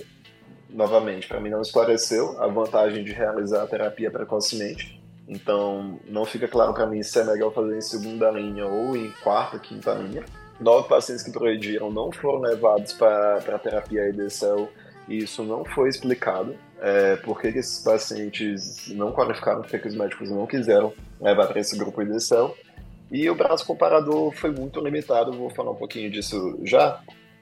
novamente, 0.70 1.28
para 1.28 1.40
mim 1.40 1.50
não 1.50 1.62
esclareceu 1.62 2.42
a 2.42 2.48
vantagem 2.48 3.04
de 3.04 3.14
realizar 3.14 3.64
a 3.64 3.68
terapia 3.68 4.12
precocemente 4.12 5.05
então, 5.28 6.00
não 6.08 6.26
fica 6.26 6.48
claro 6.48 6.74
para 6.74 6.86
mim 6.86 7.02
se 7.02 7.20
é 7.20 7.24
melhor 7.24 7.52
fazer 7.52 7.78
em 7.78 7.82
segunda 7.82 8.30
linha 8.32 8.66
ou 8.66 8.96
em 8.96 9.12
quarta, 9.24 9.58
quinta 9.58 9.94
linha. 9.94 10.24
Nove 10.60 10.88
pacientes 10.88 11.24
que 11.24 11.32
progrediram 11.32 11.92
não 11.92 12.12
foram 12.12 12.42
levados 12.42 12.94
para 12.94 13.38
a 13.38 13.60
terapia 13.60 14.08
EDCL 14.08 14.70
e 15.08 15.18
isso 15.20 15.44
não 15.44 15.66
foi 15.66 15.90
explicado. 15.90 16.56
É, 16.80 17.16
por 17.18 17.42
que, 17.42 17.48
esses 17.48 17.84
pacientes 17.84 18.88
não 18.90 19.12
qualificaram, 19.12 19.62
por 19.62 19.70
que, 19.70 19.88
os 19.88 19.96
médicos 19.96 20.30
não 20.30 20.46
quiseram 20.46 20.94
levar 21.20 21.48
para 21.48 21.60
esse 21.60 21.78
grupo 21.78 22.02
EDCL. 22.02 22.54
E 23.12 23.30
o 23.30 23.36
braço 23.36 23.66
comparador 23.66 24.32
foi 24.32 24.52
muito 24.52 24.80
limitado, 24.80 25.32
vou 25.32 25.50
falar 25.50 25.72
um 25.72 25.76
pouquinho 25.76 26.10
disso 26.10 26.60
já. 26.64 27.02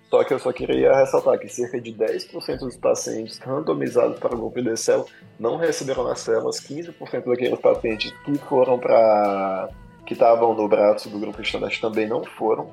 Só 0.10 0.24
que 0.24 0.34
eu 0.34 0.40
só 0.40 0.52
queria 0.54 0.94
ressaltar 0.94 1.40
que 1.40 1.50
cerca 1.50 1.82
de 1.82 1.92
10% 1.92 2.60
dos 2.60 2.78
pacientes 2.78 3.40
randomizados 3.40 4.20
para 4.20 4.36
o 4.36 4.38
grupo 4.38 4.60
IDCEL 4.60 5.08
não 5.40 5.58
receberam 5.58 6.04
nas 6.04 6.20
células, 6.20 6.60
15% 6.60 7.26
daqueles 7.26 7.60
pacientes 7.60 8.14
que 8.24 8.38
foram 8.38 8.78
para 8.78 9.70
que 10.06 10.14
estavam 10.14 10.54
no 10.54 10.68
braço 10.68 11.10
do 11.10 11.20
grupo 11.20 11.42
estandarte 11.42 11.82
também 11.82 12.08
não 12.08 12.24
foram. 12.24 12.72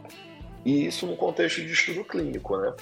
E 0.65 0.87
isso 0.87 1.07
no 1.07 1.17
contexto 1.17 1.63
de 1.63 1.73
estudo 1.73 2.05
clínico, 2.05 2.57
né? 2.57 2.73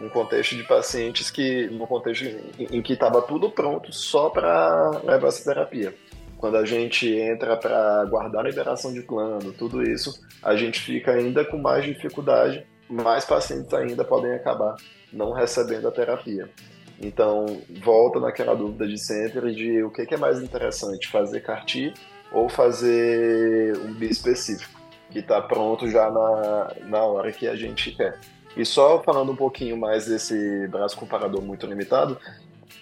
Um 0.00 0.08
contexto 0.08 0.54
de 0.56 0.64
pacientes 0.64 1.30
que, 1.30 1.66
no 1.68 1.86
contexto 1.86 2.24
em, 2.24 2.78
em 2.78 2.82
que 2.82 2.92
estava 2.92 3.20
tudo 3.22 3.50
pronto 3.50 3.92
só 3.92 4.30
para 4.30 5.00
levar 5.04 5.28
essa 5.28 5.44
terapia. 5.44 5.94
Quando 6.38 6.56
a 6.56 6.64
gente 6.64 7.08
entra 7.08 7.56
para 7.56 8.04
guardar 8.04 8.44
a 8.44 8.48
liberação 8.48 8.92
de 8.92 9.00
plano, 9.00 9.52
tudo 9.52 9.82
isso, 9.82 10.22
a 10.42 10.54
gente 10.54 10.80
fica 10.80 11.12
ainda 11.12 11.44
com 11.44 11.56
mais 11.56 11.84
dificuldade 11.84 12.66
mais 12.88 13.24
pacientes 13.24 13.72
ainda 13.74 14.04
podem 14.04 14.32
acabar 14.32 14.76
não 15.12 15.32
recebendo 15.32 15.88
a 15.88 15.90
terapia. 15.90 16.48
Então, 17.00 17.60
volta 17.82 18.18
naquela 18.18 18.54
dúvida 18.54 18.86
de 18.86 18.98
sempre 18.98 19.54
de 19.54 19.82
o 19.82 19.90
que 19.90 20.14
é 20.14 20.16
mais 20.16 20.42
interessante, 20.42 21.08
fazer 21.08 21.40
CAR-T 21.40 21.92
ou 22.32 22.48
fazer 22.48 23.76
um 23.78 23.92
bispecífico, 23.92 24.80
que 25.10 25.18
está 25.18 25.40
pronto 25.40 25.88
já 25.88 26.10
na, 26.10 26.74
na 26.86 27.02
hora 27.02 27.32
que 27.32 27.46
a 27.46 27.54
gente 27.54 27.94
quer. 27.94 28.18
E 28.56 28.64
só 28.64 29.02
falando 29.02 29.32
um 29.32 29.36
pouquinho 29.36 29.76
mais 29.76 30.06
desse 30.06 30.66
braço 30.68 30.96
comparador 30.96 31.42
muito 31.42 31.66
limitado, 31.66 32.18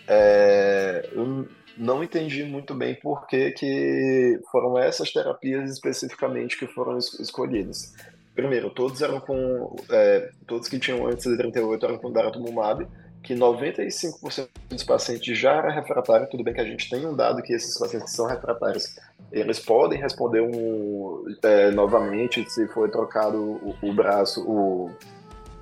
é, 0.07 1.09
eu 1.13 1.49
não 1.77 2.05
entendi 2.05 2.45
muito 2.45 2.73
bem 2.75 2.95
por 2.95 3.27
que, 3.27 3.51
que 3.51 4.41
foram 4.53 4.79
essas 4.79 5.13
terapias 5.13 5.71
especificamente 5.71 6.57
que 6.57 6.69
foram 6.69 6.97
escolhidas. 6.99 7.93
Primeiro, 8.35 8.71
todos 8.71 9.01
eram 9.01 9.21
com. 9.21 9.77
É, 9.91 10.31
todos 10.47 10.69
que 10.69 10.79
tinham 10.79 11.07
antes 11.07 11.25
de 11.25 11.37
38 11.37 11.87
eram 11.87 11.99
com 11.99 12.11
daratumumab, 12.11 12.87
que 13.23 13.35
95% 13.35 14.49
dos 14.69 14.83
pacientes 14.83 15.39
já 15.39 15.55
era 15.55 15.71
refratário. 15.71 16.29
Tudo 16.29 16.43
bem 16.43 16.53
que 16.53 16.61
a 16.61 16.65
gente 16.65 16.91
tem 16.91 17.07
um 17.07 17.15
dado 17.15 17.43
que 17.43 17.53
esses 17.53 17.79
pacientes 17.79 18.11
que 18.11 18.17
são 18.17 18.27
refratários, 18.27 18.97
eles 19.31 19.61
podem 19.61 20.01
responder 20.01 20.41
um, 20.41 21.25
é, 21.43 21.71
novamente 21.71 22.45
se 22.51 22.67
for 22.69 22.91
trocado 22.91 23.39
o, 23.39 23.77
o 23.81 23.93
braço, 23.93 24.43
o, 24.43 24.91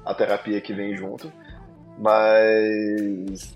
a 0.04 0.14
terapia 0.14 0.60
que 0.60 0.72
vem 0.72 0.96
junto. 0.96 1.30
Mas 1.98 3.54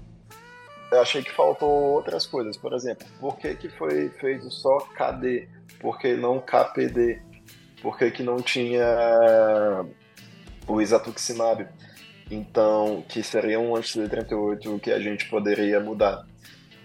eu 0.93 1.01
achei 1.01 1.23
que 1.23 1.33
faltou 1.33 1.69
outras 1.69 2.27
coisas. 2.27 2.57
Por 2.57 2.73
exemplo, 2.75 3.07
por 3.19 3.37
que, 3.39 3.55
que 3.55 3.69
foi 3.71 4.09
feito 4.11 4.51
só 4.51 4.79
KD? 4.79 5.49
Por 5.81 5.99
que 5.99 6.15
não 6.15 6.41
KPD? 6.41 7.23
Por 7.83 7.99
que, 7.99 8.11
que 8.11 8.23
não 8.23 8.37
tinha 8.37 8.85
o 10.67 10.81
isatuximab? 10.81 11.67
Então, 12.31 13.05
que 13.09 13.23
seria 13.23 13.61
um 13.61 13.77
anti-CD38 13.77 14.81
que 14.81 14.91
a 14.91 14.99
gente 14.99 15.29
poderia 15.29 15.79
mudar. 15.79 16.27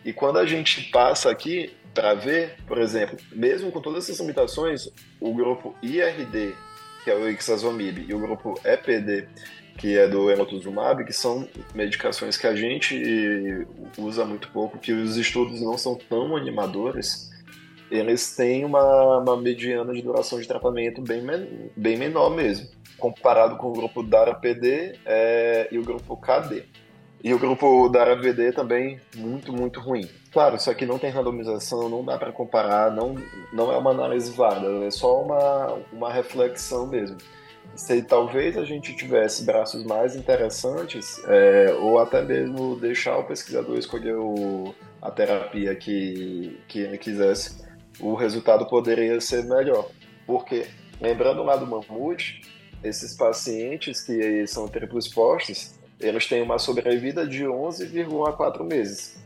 E 0.05 0.13
quando 0.13 0.37
a 0.37 0.45
gente 0.45 0.89
passa 0.91 1.29
aqui 1.31 1.73
para 1.93 2.13
ver, 2.13 2.57
por 2.67 2.77
exemplo, 2.77 3.17
mesmo 3.31 3.71
com 3.71 3.81
todas 3.81 4.05
essas 4.05 4.19
limitações, 4.19 4.89
o 5.19 5.33
grupo 5.33 5.75
IRD, 5.81 6.53
que 7.03 7.09
é 7.09 7.15
o 7.15 7.29
Ixazomib, 7.29 8.05
e 8.07 8.13
o 8.13 8.19
grupo 8.19 8.59
EPD, 8.63 9.27
que 9.77 9.97
é 9.97 10.07
do 10.07 10.29
emotuzumab, 10.29 11.03
que 11.05 11.13
são 11.13 11.47
medicações 11.73 12.37
que 12.37 12.45
a 12.45 12.55
gente 12.55 13.65
usa 13.97 14.25
muito 14.25 14.49
pouco, 14.49 14.77
que 14.77 14.91
os 14.91 15.17
estudos 15.17 15.61
não 15.61 15.77
são 15.77 15.95
tão 15.95 16.35
animadores, 16.35 17.30
eles 17.91 18.35
têm 18.35 18.63
uma, 18.63 19.19
uma 19.19 19.37
mediana 19.37 19.93
de 19.93 20.01
duração 20.01 20.39
de 20.39 20.47
tratamento 20.47 21.01
bem, 21.01 21.21
men 21.21 21.69
bem 21.75 21.97
menor 21.97 22.29
mesmo, 22.29 22.67
comparado 22.97 23.57
com 23.57 23.67
o 23.67 23.73
grupo 23.73 24.01
DARA-PD 24.01 24.97
é, 25.05 25.67
e 25.69 25.77
o 25.77 25.83
grupo 25.83 26.15
KD. 26.15 26.63
E 27.23 27.33
o 27.33 27.37
grupo 27.37 27.87
DARA-VD 27.89 28.53
também 28.53 28.99
muito, 29.15 29.53
muito 29.53 29.79
ruim. 29.79 30.09
Claro, 30.31 30.55
isso 30.55 30.71
aqui 30.71 30.85
não 30.85 30.97
tem 30.97 31.11
randomização, 31.11 31.87
não 31.87 32.03
dá 32.03 32.17
para 32.17 32.31
comparar, 32.31 32.89
não, 32.89 33.15
não 33.53 33.71
é 33.71 33.77
uma 33.77 33.91
análise 33.91 34.31
válida, 34.31 34.85
é 34.85 34.89
só 34.89 35.21
uma, 35.21 35.77
uma 35.91 36.11
reflexão 36.11 36.87
mesmo. 36.87 37.17
Se 37.75 38.01
talvez 38.01 38.57
a 38.57 38.65
gente 38.65 38.95
tivesse 38.95 39.43
braços 39.43 39.83
mais 39.83 40.15
interessantes, 40.15 41.21
é, 41.27 41.73
ou 41.79 41.99
até 41.99 42.21
mesmo 42.21 42.75
deixar 42.75 43.17
o 43.17 43.23
pesquisador 43.23 43.77
escolher 43.77 44.15
o, 44.15 44.73
a 45.01 45.11
terapia 45.11 45.75
que, 45.75 46.59
que 46.67 46.79
ele 46.79 46.97
quisesse, 46.97 47.61
o 47.99 48.15
resultado 48.15 48.65
poderia 48.67 49.19
ser 49.19 49.43
melhor. 49.45 49.89
Porque, 50.25 50.67
lembrando 50.99 51.43
lá 51.43 51.55
do 51.55 51.67
mamute, 51.67 52.41
esses 52.83 53.15
pacientes 53.15 54.01
que 54.01 54.45
são 54.47 54.67
triplo 54.67 54.97
expostos, 54.97 55.79
eles 55.99 56.27
têm 56.27 56.41
uma 56.41 56.57
sobrevida 56.57 57.27
de 57.27 57.43
11,4 57.43 58.63
meses. 58.63 59.19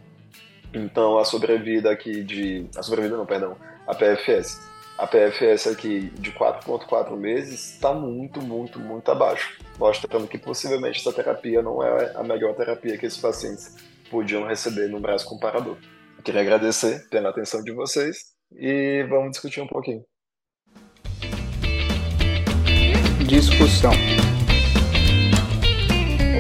Então, 0.74 1.17
a 1.17 1.24
sobrevida 1.24 1.91
aqui 1.91 2.24
de... 2.24 2.67
A 2.75 2.84
sobrevida 2.84 3.15
não, 3.15 3.25
perdão. 3.25 3.55
A 3.88 3.95
PFS. 3.95 4.60
A 4.98 5.07
PFS 5.07 5.67
aqui 5.67 6.10
de 6.19 6.31
4,4 6.31 7.15
meses 7.15 7.74
está 7.74 7.93
muito, 7.93 8.41
muito, 8.41 8.79
muito 8.79 9.10
abaixo. 9.10 9.57
Mostrando 9.77 10.27
que 10.27 10.38
possivelmente 10.38 11.00
essa 11.00 11.13
terapia 11.13 11.62
não 11.62 11.81
é 11.81 12.13
a 12.15 12.24
melhor 12.24 12.55
terapia 12.55 12.98
que 12.98 13.05
esses 13.05 13.19
pacientes 13.19 13.75
podiam 14.10 14.45
receber 14.45 14.88
no 14.88 15.00
braço 15.00 15.25
comparador. 15.25 15.77
queria 16.24 16.41
agradecer 16.41 17.07
pela 17.10 17.29
atenção 17.29 17.63
de 17.63 17.72
vocês 17.72 18.35
e 18.57 19.03
vamos 19.09 19.31
discutir 19.31 19.62
um 19.62 19.67
pouquinho. 19.67 20.03
Discussão. 23.27 23.91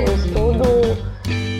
O 0.01 0.11
estudo 0.11 0.63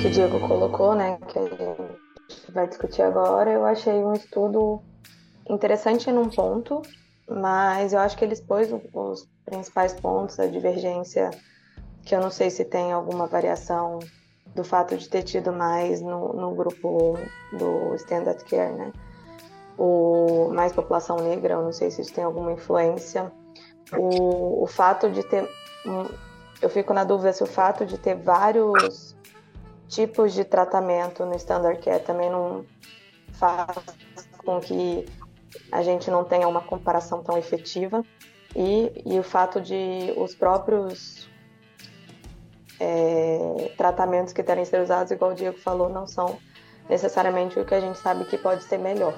que 0.02 0.08
o 0.08 0.12
Diego 0.12 0.40
colocou, 0.40 0.96
né, 0.96 1.18
que 1.28 1.40
a 1.40 1.44
gente 1.44 2.52
vai 2.52 2.68
discutir 2.68 3.02
agora, 3.02 3.52
eu 3.52 3.66
achei 3.66 3.94
um 3.94 4.14
estudo 4.14 4.82
interessante 5.50 6.12
num 6.12 6.30
ponto, 6.30 6.82
mas 7.28 7.94
eu 7.94 8.00
acho 8.00 8.18
que 8.18 8.24
ele 8.24 8.34
expôs 8.34 8.72
os 8.72 9.28
principais 9.46 9.94
pontos, 9.94 10.40
a 10.40 10.48
divergência, 10.48 11.32
que 12.04 12.16
eu 12.16 12.22
não 12.22 12.30
sei 12.30 12.50
se 12.50 12.64
tem 12.64 12.92
alguma 12.92 13.28
variação 13.28 14.00
do 14.56 14.64
fato 14.64 14.96
de 14.96 15.10
ter 15.10 15.24
tido 15.24 15.52
mais 15.52 16.02
no, 16.02 16.34
no 16.34 16.56
grupo 16.56 17.18
do 17.52 17.96
Standard 17.96 18.44
Care, 18.46 18.74
né? 18.74 18.94
O 19.78 20.50
mais 20.54 20.72
população 20.72 21.18
negra, 21.18 21.56
eu 21.56 21.64
não 21.64 21.72
sei 21.72 21.92
se 21.92 22.02
isso 22.02 22.14
tem 22.14 22.24
alguma 22.24 22.52
influência. 22.52 23.32
O, 23.94 24.64
o 24.64 24.68
fato 24.68 25.10
de 25.10 25.24
ter. 25.24 25.50
Eu 26.62 26.70
fico 26.70 26.94
na 26.94 27.04
dúvida 27.04 27.34
se 27.34 27.44
o 27.44 27.48
fato 27.48 27.86
de 27.86 27.98
ter 27.98 28.16
vários 28.16 29.16
tipos 29.88 30.34
de 30.34 30.44
tratamento 30.44 31.26
no 31.26 31.36
Standard 31.36 31.80
Care 31.80 32.04
também 32.04 32.30
não 32.30 32.66
faz 33.34 33.78
com 34.44 34.60
que 34.60 35.06
a 35.72 35.82
gente 35.84 36.10
não 36.10 36.24
tenha 36.24 36.48
uma 36.48 36.62
comparação 36.62 37.22
tão 37.22 37.38
efetiva. 37.38 38.04
E, 38.56 39.04
e 39.06 39.20
o 39.20 39.24
fato 39.24 39.60
de 39.60 40.14
os 40.16 40.34
próprios 40.34 41.30
é, 42.80 43.74
tratamentos 43.78 44.32
que 44.32 44.42
terem 44.42 44.64
ser 44.64 44.82
usados, 44.82 45.12
igual 45.12 45.32
o 45.32 45.36
Diego 45.36 45.58
falou, 45.58 45.90
não 45.90 46.08
são 46.08 46.38
necessariamente 46.90 47.60
o 47.60 47.66
que 47.66 47.76
a 47.76 47.82
gente 47.82 47.98
sabe 48.00 48.26
que 48.26 48.38
pode 48.38 48.64
ser 48.64 48.78
melhor. 48.78 49.18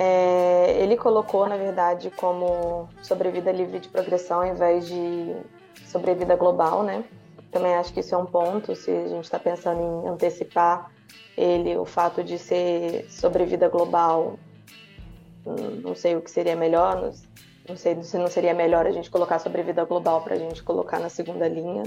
É, 0.00 0.80
ele 0.80 0.96
colocou, 0.96 1.48
na 1.48 1.56
verdade, 1.56 2.08
como 2.12 2.88
sobrevida 3.02 3.50
livre 3.50 3.80
de 3.80 3.88
progressão 3.88 4.42
ao 4.42 4.46
invés 4.46 4.86
de 4.86 5.34
sobrevida 5.86 6.36
global, 6.36 6.84
né? 6.84 7.04
Também 7.50 7.74
acho 7.74 7.92
que 7.92 7.98
isso 7.98 8.14
é 8.14 8.18
um 8.18 8.24
ponto, 8.24 8.76
se 8.76 8.92
a 8.92 9.08
gente 9.08 9.24
está 9.24 9.40
pensando 9.40 9.80
em 9.80 10.08
antecipar 10.08 10.92
ele, 11.36 11.76
o 11.76 11.84
fato 11.84 12.22
de 12.22 12.38
ser 12.38 13.10
sobrevida 13.10 13.68
global, 13.68 14.38
hum, 15.44 15.80
não 15.82 15.96
sei 15.96 16.14
o 16.14 16.20
que 16.22 16.30
seria 16.30 16.54
melhor, 16.54 17.12
não 17.68 17.76
sei 17.76 18.00
se 18.00 18.16
não 18.18 18.28
seria 18.28 18.54
melhor 18.54 18.86
a 18.86 18.92
gente 18.92 19.10
colocar 19.10 19.40
sobrevida 19.40 19.84
global 19.84 20.22
para 20.22 20.36
a 20.36 20.38
gente 20.38 20.62
colocar 20.62 21.00
na 21.00 21.08
segunda 21.08 21.48
linha. 21.48 21.82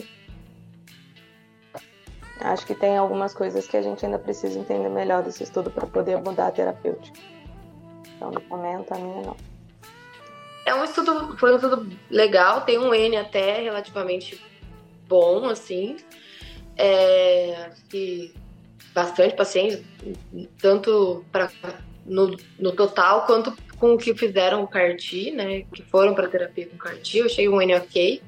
Acho 2.41 2.65
que 2.65 2.75
tem 2.75 2.97
algumas 2.97 3.33
coisas 3.33 3.65
que 3.69 3.77
a 3.77 3.81
gente 3.81 4.05
ainda 4.05 4.19
precisa 4.19 4.59
entender 4.59 4.89
melhor 4.89 5.23
desse 5.23 5.43
estudo 5.43 5.71
para 5.71 5.87
poder 5.87 6.21
mudar 6.21 6.47
a 6.47 6.51
terapêutica. 6.51 7.30
Então, 8.21 8.29
no 8.29 8.41
momento, 8.41 8.93
a 8.93 8.99
minha 8.99 9.21
não. 9.23 9.37
É 10.63 10.75
um 10.75 10.83
estudo, 10.83 11.35
foi 11.39 11.51
um 11.51 11.55
estudo 11.55 11.89
legal, 12.07 12.61
tem 12.61 12.77
um 12.77 12.93
N 12.93 13.17
até 13.17 13.59
relativamente 13.63 14.39
bom, 15.07 15.49
assim. 15.49 15.97
É, 16.77 17.71
e 17.91 18.31
bastante 18.93 19.35
pacientes, 19.35 19.81
tanto 20.59 21.25
no, 22.05 22.37
no 22.59 22.71
total 22.73 23.25
quanto 23.25 23.57
com 23.79 23.95
o 23.95 23.97
que 23.97 24.13
fizeram 24.13 24.61
o 24.61 24.67
CAR-T, 24.67 25.31
né? 25.31 25.63
Que 25.73 25.81
foram 25.81 26.13
para 26.13 26.27
terapia 26.27 26.67
com 26.67 26.77
CAR-T. 26.77 27.17
Eu 27.17 27.25
achei 27.25 27.49
um 27.49 27.59
N 27.59 27.73
ok. 27.73 28.21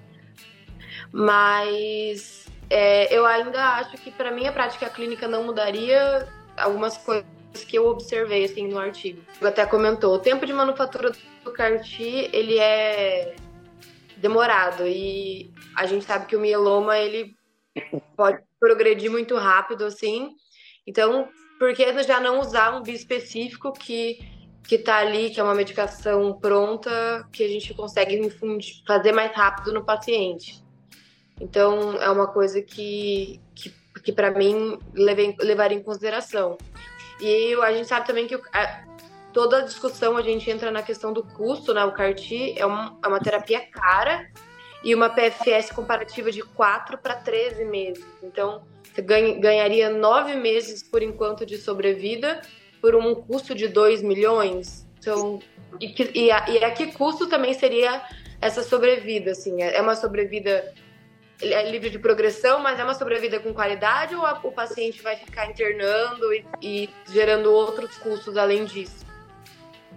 Mas 1.12 2.48
é, 2.68 3.16
eu 3.16 3.28
ainda 3.28 3.64
acho 3.76 3.96
que 3.98 4.10
para 4.10 4.32
mim 4.32 4.48
a 4.48 4.52
prática 4.52 4.90
clínica 4.90 5.28
não 5.28 5.44
mudaria 5.44 6.28
algumas 6.58 6.98
coisas 6.98 7.43
que 7.53 7.77
eu 7.77 7.88
observei 7.88 8.45
assim 8.45 8.67
no 8.67 8.79
artigo. 8.79 9.22
Até 9.41 9.65
comentou, 9.65 10.15
o 10.15 10.19
tempo 10.19 10.45
de 10.45 10.53
manufatura 10.53 11.12
do 11.43 11.51
CAR-T, 11.51 12.29
ele 12.33 12.57
é 12.57 13.36
demorado 14.17 14.88
e 14.88 15.51
a 15.75 15.86
gente 15.86 16.05
sabe 16.05 16.25
que 16.25 16.36
o 16.36 16.39
mieloma 16.39 16.98
ele 16.98 17.36
pode 18.15 18.41
progredir 18.60 19.12
muito 19.12 19.36
rápido 19.36 19.86
assim. 19.86 20.31
Então, 20.88 21.27
por 21.60 21.74
que 21.74 22.03
já 22.03 22.19
não 22.19 22.39
usar 22.39 22.75
um 22.75 22.81
bispecífico 22.81 23.72
que 23.74 24.31
que 24.65 24.77
tá 24.77 24.98
ali, 24.98 25.29
que 25.29 25.39
é 25.39 25.43
uma 25.43 25.53
medicação 25.53 26.39
pronta, 26.39 27.27
que 27.33 27.43
a 27.43 27.48
gente 27.48 27.74
consegue 27.74 28.15
infundir, 28.15 28.81
fazer 28.88 29.12
mais 29.12 29.36
rápido 29.36 29.74
no 29.74 29.83
paciente? 29.83 30.63
Então, 31.39 32.01
é 32.01 32.10
uma 32.10 32.27
coisa 32.27 32.62
que, 32.62 33.41
que, 33.53 33.74
que 34.01 34.12
para 34.13 34.31
mim, 34.31 34.79
levei, 34.93 35.36
levaria 35.39 35.77
em 35.77 35.83
consideração. 35.83 36.57
E 37.24 37.53
a 37.62 37.72
gente 37.72 37.88
sabe 37.88 38.06
também 38.06 38.27
que 38.27 38.36
a, 38.51 38.84
toda 39.32 39.60
a 39.60 39.62
discussão 39.62 40.18
a 40.18 40.22
gente 40.22 40.50
entra 40.51 40.70
na 40.70 40.84
questão 40.84 41.13
do 41.13 41.24
custo, 41.24 41.74
né? 41.74 41.84
O 41.86 41.94
CAR-T 41.94 42.56
é 42.58 42.65
uma, 42.65 42.98
é 43.01 43.08
uma 43.08 43.20
terapia 43.20 43.62
cara 43.62 44.30
e 44.84 44.94
uma 44.94 45.10
PFS 45.10 45.72
comparativa 45.72 46.30
de 46.32 46.42
4 46.42 46.98
para 46.98 47.15
13 47.15 47.63
meses. 47.63 48.06
Então, 48.22 48.63
você 48.84 49.01
ganha, 49.01 49.39
ganharia 49.39 49.89
9 49.89 50.36
meses 50.36 50.84
por 50.84 51.01
enquanto 51.01 51.46
de 51.46 51.58
sobrevida 51.58 52.42
por 52.82 52.94
um 52.94 53.15
custo 53.15 53.56
de 53.56 53.70
2 53.70 54.01
milhões. 54.01 54.86
Então, 55.00 55.39
e, 55.80 55.96
e, 56.25 56.29
a, 56.31 56.50
e 56.50 56.64
a 56.64 56.72
que 56.72 56.92
custo 56.92 57.27
também 57.27 57.53
seria 57.53 58.03
essa 58.42 58.62
sobrevida? 58.62 59.31
Assim, 59.31 59.62
é 59.62 59.81
uma 59.81 59.96
sobrevida 59.96 60.74
é 61.51 61.70
livre 61.70 61.90
de 61.90 62.00
progressão, 62.00 62.60
mas 62.60 62.79
é 62.79 62.84
uma 62.84 62.94
sobrevida 62.94 63.40
com 63.40 63.53
qualidade 63.53 64.16
ou 64.16 64.25
a, 64.25 64.40
o 64.44 64.51
paciente 64.51 65.01
vai 65.01 65.16
ficar 65.16 65.50
internando 65.50 66.34
e, 66.34 66.46
e, 66.62 66.90
gerando 67.12 67.51
outros 67.51 67.98
custos 67.98 68.38
além 68.38 68.66
disso? 68.66 69.06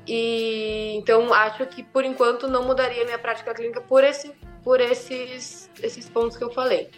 E 0.07 0.95
então 0.97 1.33
acho 1.33 1.67
que 1.67 1.83
por 1.83 2.05
enquanto 2.05 2.49
não 2.49 2.65
mudaria 2.65 3.05
minha 3.05 3.19
prática 3.19 3.53
clínica 3.53 3.81
por, 3.81 4.05
esse, 4.05 4.33
por 4.63 4.81
esses, 4.81 5.71
esses 5.83 6.09
pontos 6.09 6.37
que 6.37 6.45
eu 6.45 6.51
falei. 6.51 6.91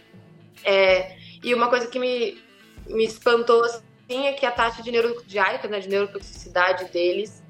É, 0.65 1.17
e 1.43 1.55
uma 1.55 1.69
coisa 1.69 1.87
que 1.87 1.99
me, 1.99 2.43
me 2.87 3.05
espantou 3.05 3.65
assim 3.65 4.27
é 4.27 4.33
que 4.33 4.45
a 4.45 4.51
taxa 4.51 4.83
de 4.83 4.91
neurodiárica, 4.91 5.69
né, 5.69 5.81
de 5.81 5.89
neurotoxicidade 5.89 6.87
deles 6.87 7.43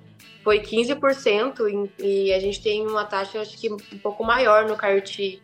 foi 0.45 0.61
15% 0.61 1.91
e, 1.99 2.05
e 2.05 2.33
a 2.33 2.39
gente 2.39 2.63
tem 2.63 2.87
uma 2.87 3.05
taxa 3.05 3.41
acho 3.41 3.59
que 3.59 3.71
um 3.71 3.99
pouco 4.03 4.25
maior 4.25 4.67
no 4.67 4.77
CAR-T 4.77 5.43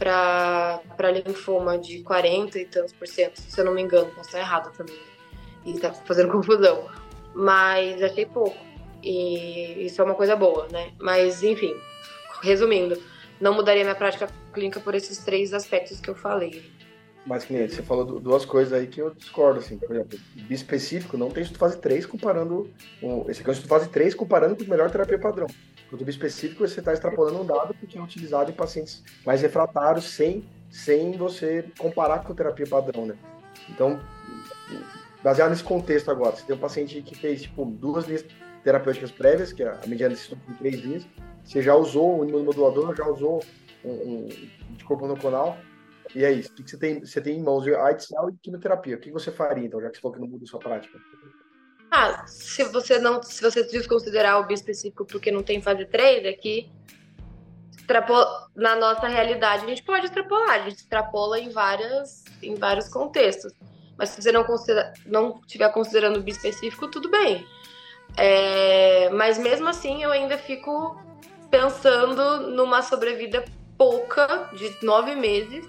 para 0.00 1.10
linfoma 1.10 1.76
de 1.78 2.02
40 2.02 2.58
e 2.58 2.64
tantos 2.64 2.94
por 2.94 3.06
cento, 3.06 3.38
se 3.38 3.60
eu 3.60 3.64
não 3.66 3.74
me 3.74 3.82
engano, 3.82 4.06
posso 4.06 4.30
estar 4.30 4.38
errado 4.38 4.72
também. 4.74 4.98
E 5.66 5.78
tá 5.78 5.92
fazendo 5.92 6.32
confusão. 6.32 6.88
Mas 7.34 8.02
achei 8.02 8.24
pouco. 8.24 8.56
E 9.02 9.84
isso 9.84 10.00
é 10.00 10.04
uma 10.04 10.14
coisa 10.14 10.34
boa, 10.34 10.66
né? 10.72 10.92
Mas, 10.98 11.42
enfim, 11.42 11.74
resumindo, 12.42 13.00
não 13.38 13.54
mudaria 13.54 13.84
minha 13.84 13.94
prática 13.94 14.28
clínica 14.52 14.80
por 14.80 14.94
esses 14.94 15.18
três 15.18 15.52
aspectos 15.52 16.00
que 16.00 16.08
eu 16.08 16.14
falei. 16.14 16.70
Mas, 17.26 17.44
cliente, 17.44 17.74
você 17.74 17.82
falou 17.82 18.04
duas 18.04 18.46
coisas 18.46 18.72
aí 18.72 18.86
que 18.86 19.00
eu 19.00 19.14
discordo, 19.14 19.60
assim. 19.60 19.76
Por 19.76 19.94
exemplo, 19.94 20.18
específico 20.48 21.18
não 21.18 21.30
tem 21.30 21.42
estudo 21.42 21.58
fase 21.58 21.78
3 21.78 22.06
comparando. 22.06 22.70
esse 23.28 23.40
aqui 23.40 23.50
é 23.50 23.50
um 23.50 23.52
estudo 23.52 23.68
fase 23.68 23.88
3 23.90 24.14
comparando 24.14 24.56
com 24.56 24.64
o 24.64 24.68
melhor 24.68 24.90
terapia 24.90 25.18
padrão. 25.18 25.46
O 25.92 25.96
tubo 25.96 26.10
específico 26.10 26.66
você 26.66 26.80
está 26.80 26.92
extrapolando 26.92 27.40
um 27.40 27.44
dado 27.44 27.74
porque 27.74 27.98
é 27.98 28.00
utilizado 28.00 28.50
em 28.50 28.54
pacientes 28.54 29.02
mais 29.26 29.42
refratários 29.42 30.04
sem, 30.04 30.48
sem 30.70 31.16
você 31.16 31.64
comparar 31.78 32.20
com 32.20 32.32
a 32.32 32.36
terapia 32.36 32.66
padrão, 32.66 33.06
né? 33.06 33.16
Então, 33.68 34.00
baseado 35.22 35.50
nesse 35.50 35.64
contexto 35.64 36.10
agora, 36.10 36.36
você 36.36 36.44
tem 36.44 36.54
um 36.54 36.60
paciente 36.60 37.02
que 37.02 37.16
fez, 37.16 37.42
tipo, 37.42 37.64
duas 37.64 38.06
linhas 38.06 38.24
terapêuticas 38.62 39.10
prévias, 39.10 39.52
que 39.52 39.62
é 39.62 39.68
a 39.68 39.86
mediana 39.86 40.14
desse 40.14 40.24
estudo 40.24 40.42
com 40.46 40.54
três 40.54 40.76
linhas, 40.76 41.06
você 41.44 41.60
já 41.60 41.74
usou 41.74 42.20
o 42.20 42.24
imunomodulador, 42.24 42.94
já 42.94 43.06
usou 43.06 43.42
um, 43.84 43.90
um 43.90 44.28
de 44.76 44.84
corpo 44.84 45.04
monoclonal, 45.06 45.58
e 46.14 46.24
é 46.24 46.32
isso. 46.32 46.52
O 46.52 46.54
que 46.54 46.70
você 46.70 46.76
tem, 46.76 47.00
você 47.00 47.20
tem 47.20 47.38
em 47.38 47.42
mãos 47.42 47.66
AIDS 47.66 48.08
e 48.10 48.36
quimioterapia. 48.42 48.96
O 48.96 49.00
que 49.00 49.10
você 49.10 49.30
faria, 49.30 49.66
então, 49.66 49.80
já 49.80 49.88
que 49.90 49.96
você 49.96 50.02
falou 50.02 50.14
que 50.14 50.20
não 50.20 50.28
muda 50.28 50.44
a 50.44 50.46
sua 50.46 50.58
prática? 50.58 50.98
Ah, 51.90 52.24
se 52.26 52.62
você 52.64 52.98
não, 52.98 53.20
se 53.22 53.42
você 53.42 53.64
desconsiderar 53.64 54.38
o 54.40 54.46
bispecífico 54.46 55.04
porque 55.04 55.30
não 55.30 55.42
tem 55.42 55.60
fase 55.60 55.84
3, 55.84 56.24
é 56.24 56.32
que 56.32 56.70
na 58.54 58.76
nossa 58.76 59.08
realidade 59.08 59.64
a 59.64 59.68
gente 59.68 59.82
pode 59.82 60.06
extrapolar, 60.06 60.50
a 60.50 60.58
gente 60.60 60.76
extrapola 60.76 61.40
em 61.40 61.48
várias 61.50 62.24
em 62.40 62.54
vários 62.54 62.88
contextos. 62.88 63.52
Mas 63.98 64.10
se 64.10 64.22
você 64.22 64.30
não 64.30 64.44
considera, 64.44 64.92
não 65.04 65.40
estiver 65.40 65.68
considerando 65.72 66.20
o 66.20 66.22
bispecífico, 66.22 66.88
tudo 66.88 67.10
bem. 67.10 67.44
É, 68.16 69.10
mas 69.10 69.36
mesmo 69.36 69.68
assim 69.68 70.04
eu 70.04 70.12
ainda 70.12 70.38
fico 70.38 70.96
pensando 71.50 72.52
numa 72.52 72.82
sobrevida 72.82 73.44
pouca 73.76 74.50
de 74.52 74.84
nove 74.84 75.16
meses 75.16 75.68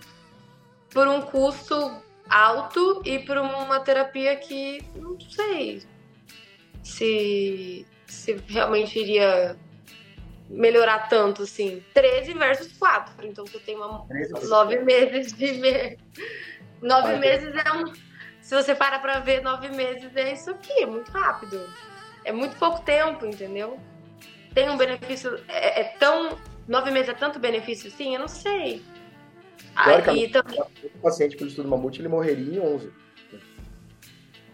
por 0.91 1.07
um 1.07 1.21
custo 1.21 2.03
alto 2.29 3.01
e 3.03 3.19
por 3.19 3.37
uma 3.37 3.79
terapia 3.79 4.35
que 4.35 4.85
não 4.95 5.19
sei 5.19 5.83
se, 6.83 7.85
se 8.07 8.37
realmente 8.47 8.99
iria 8.99 9.57
melhorar 10.49 11.07
tanto, 11.07 11.43
assim. 11.43 11.83
13 11.93 12.33
versus 12.33 12.77
4. 12.77 13.25
Então 13.25 13.45
você 13.45 13.59
tem 13.59 13.75
uma, 13.75 14.05
9 14.47 14.79
meses 14.79 15.33
de. 15.33 15.53
Me... 15.53 15.97
9 16.81 17.17
meses 17.17 17.53
é 17.55 17.73
um. 17.73 17.93
Se 18.41 18.55
você 18.55 18.75
para 18.75 18.99
pra 18.99 19.19
ver, 19.19 19.41
9 19.41 19.69
meses 19.69 20.15
é 20.15 20.33
isso 20.33 20.51
aqui, 20.51 20.83
é 20.83 20.85
muito 20.85 21.11
rápido. 21.11 21.61
É 22.25 22.31
muito 22.31 22.55
pouco 22.57 22.81
tempo, 22.83 23.25
entendeu? 23.25 23.79
Tem 24.53 24.69
um 24.69 24.77
benefício. 24.77 25.39
É, 25.47 25.81
é 25.81 25.83
tão. 25.99 26.37
9 26.67 26.91
meses 26.91 27.09
é 27.09 27.13
tanto 27.13 27.39
benefício 27.39 27.87
assim? 27.87 28.13
Eu 28.13 28.21
não 28.21 28.27
sei. 28.27 28.83
Aí 29.75 30.29
também. 30.29 30.59
O 30.95 30.99
paciente 31.01 31.37
pelo 31.37 31.49
estudo 31.49 31.69
mamute 31.69 32.01
ele 32.01 32.07
morreria 32.07 32.55
em 32.55 32.59
11. 32.59 32.91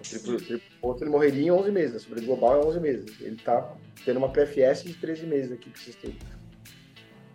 Triplo, 0.04 0.38
triplo 0.38 0.67
ponto, 0.82 1.04
ele 1.04 1.10
morreria 1.10 1.44
em 1.44 1.52
11 1.52 1.72
meses. 1.72 1.96
A 1.96 2.00
sobrevida 2.00 2.28
global 2.28 2.62
é 2.62 2.66
11 2.66 2.80
meses. 2.80 3.22
Ele 3.22 3.36
tá 3.38 3.74
tendo 4.06 4.18
uma 4.18 4.30
PFS 4.30 4.84
de 4.84 4.94
13 4.96 5.26
meses 5.26 5.52
aqui 5.52 5.70
que 5.70 5.80
vocês 5.80 5.96
têm. 5.96 6.18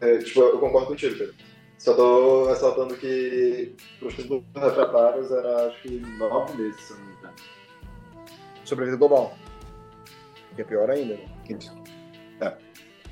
É, 0.00 0.18
tipo, 0.18 0.40
eu 0.40 0.58
concordo 0.58 0.88
contigo, 0.88 1.16
Pedro. 1.16 1.34
Só 1.78 1.94
tô 1.94 2.46
ressaltando 2.46 2.94
que 2.96 3.74
os 4.00 4.16
estudos 4.16 4.44
refratários 4.54 5.30
era 5.32 5.66
acho 5.66 5.82
que 5.82 5.90
9 5.90 6.56
meses, 6.62 6.80
se 6.80 6.92
não 6.94 7.06
me 7.06 7.12
engano. 7.14 7.34
Sobrevida 8.64 8.96
global. 8.96 9.36
que 10.54 10.62
é 10.62 10.64
pior 10.64 10.90
ainda. 10.90 11.14
Né? 11.14 11.28
Isso. 11.48 11.74
É. 12.40 12.56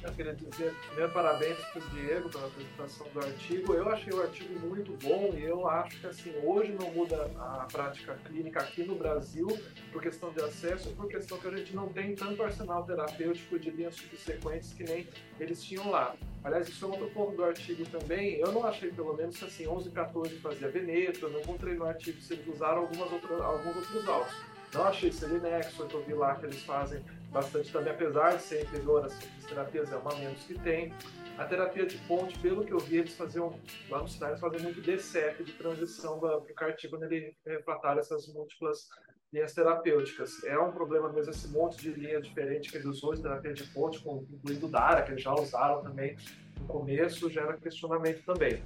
Eu 0.03 0.13
queria 0.13 0.35
dizer 0.35 0.75
primeiro 0.87 1.13
parabéns 1.13 1.59
para 1.59 1.83
o 1.83 1.91
Diego 1.91 2.31
pela 2.31 2.47
apresentação 2.47 3.07
do 3.13 3.21
artigo. 3.21 3.75
Eu 3.75 3.89
achei 3.91 4.13
o 4.13 4.23
artigo 4.23 4.59
muito 4.67 4.93
bom 5.07 5.35
e 5.37 5.45
eu 5.45 5.69
acho 5.69 6.01
que 6.01 6.07
assim 6.07 6.33
hoje 6.43 6.73
não 6.73 6.91
muda 6.93 7.31
a 7.39 7.67
prática 7.71 8.19
clínica 8.25 8.61
aqui 8.61 8.83
no 8.83 8.95
Brasil 8.95 9.47
por 9.93 10.01
questão 10.01 10.33
de 10.33 10.41
acesso, 10.43 10.91
por 10.97 11.07
questão 11.07 11.37
que 11.39 11.49
a 11.49 11.57
gente 11.57 11.77
não 11.77 11.89
tem 11.91 12.15
tanto 12.15 12.43
arsenal 12.43 12.85
terapêutico 12.85 13.59
de 13.59 13.71
linhas 13.71 13.95
subsequentes 13.97 14.73
que 14.73 14.85
nem 14.85 15.07
eles 15.39 15.63
tinham 15.63 15.91
lá. 15.91 16.17
Aliás, 16.43 16.67
isso 16.67 16.83
é 16.87 16.89
outro 16.89 17.11
ponto 17.11 17.37
do 17.37 17.45
artigo 17.45 17.85
também. 17.87 18.37
Eu 18.37 18.51
não 18.53 18.65
achei, 18.65 18.91
pelo 18.91 19.15
menos, 19.15 19.43
assim, 19.43 19.67
11 19.67 19.89
e 19.89 19.93
14 19.93 20.35
fazia 20.37 20.71
Veneto. 20.71 21.27
Eu 21.27 21.31
não 21.31 21.41
encontrei 21.41 21.75
no 21.75 21.85
artigo 21.85 22.19
se 22.23 22.33
eles 22.33 22.47
usaram 22.47 22.79
algumas 22.79 23.13
outras, 23.13 23.41
alguns 23.41 23.77
outros 23.77 24.09
autos. 24.09 24.35
Não 24.73 24.87
achei 24.87 25.13
Selinexo, 25.13 25.87
que 25.87 25.95
eu 25.95 26.03
vi 26.03 26.15
lá 26.15 26.37
que 26.37 26.47
eles 26.47 26.63
fazem 26.63 27.05
bastante 27.31 27.73
também, 27.73 27.93
apesar 27.93 28.37
de 28.37 28.43
ser 28.43 28.63
inferior 28.63 29.05
às 29.05 29.19
terapias, 29.47 29.93
é 29.93 29.97
uma 29.97 30.15
menos 30.17 30.43
que 30.45 30.59
tem. 30.59 30.93
A 31.39 31.45
terapia 31.45 31.87
de 31.87 31.97
ponte, 31.99 32.39
pelo 32.39 32.65
que 32.65 32.73
eu 32.73 32.79
vi, 32.79 32.99
eles 32.99 33.15
faziam, 33.15 33.59
lá 33.89 34.03
no 34.03 34.09
Sinai, 34.09 34.31
eles 34.31 34.41
fazem 34.41 34.61
muito 34.61 34.81
DCF 34.81 35.43
de 35.43 35.53
transição 35.53 36.19
para 36.19 36.39
o 36.39 36.55
CAR-T 36.55 36.89
quando 36.89 37.05
ele 37.05 37.35
refratário 37.47 38.01
essas 38.01 38.27
múltiplas 38.29 38.89
linhas 39.33 39.55
terapêuticas. 39.55 40.43
É 40.45 40.59
um 40.59 40.73
problema 40.73 41.11
mesmo 41.13 41.31
esse 41.31 41.49
monte 41.49 41.79
de 41.81 41.93
linha 41.93 42.21
diferente 42.21 42.71
que 42.71 42.77
eles 42.77 42.87
usou 42.87 43.15
de 43.15 43.23
terapia 43.23 43.53
de 43.53 43.65
ponte, 43.69 43.99
incluindo 44.07 44.69
DARA, 44.69 45.03
que 45.03 45.13
eles 45.13 45.23
já 45.23 45.33
usaram 45.33 45.83
também 45.83 46.17
no 46.59 46.67
começo, 46.67 47.31
gera 47.31 47.57
questionamento 47.57 48.25
também. 48.25 48.63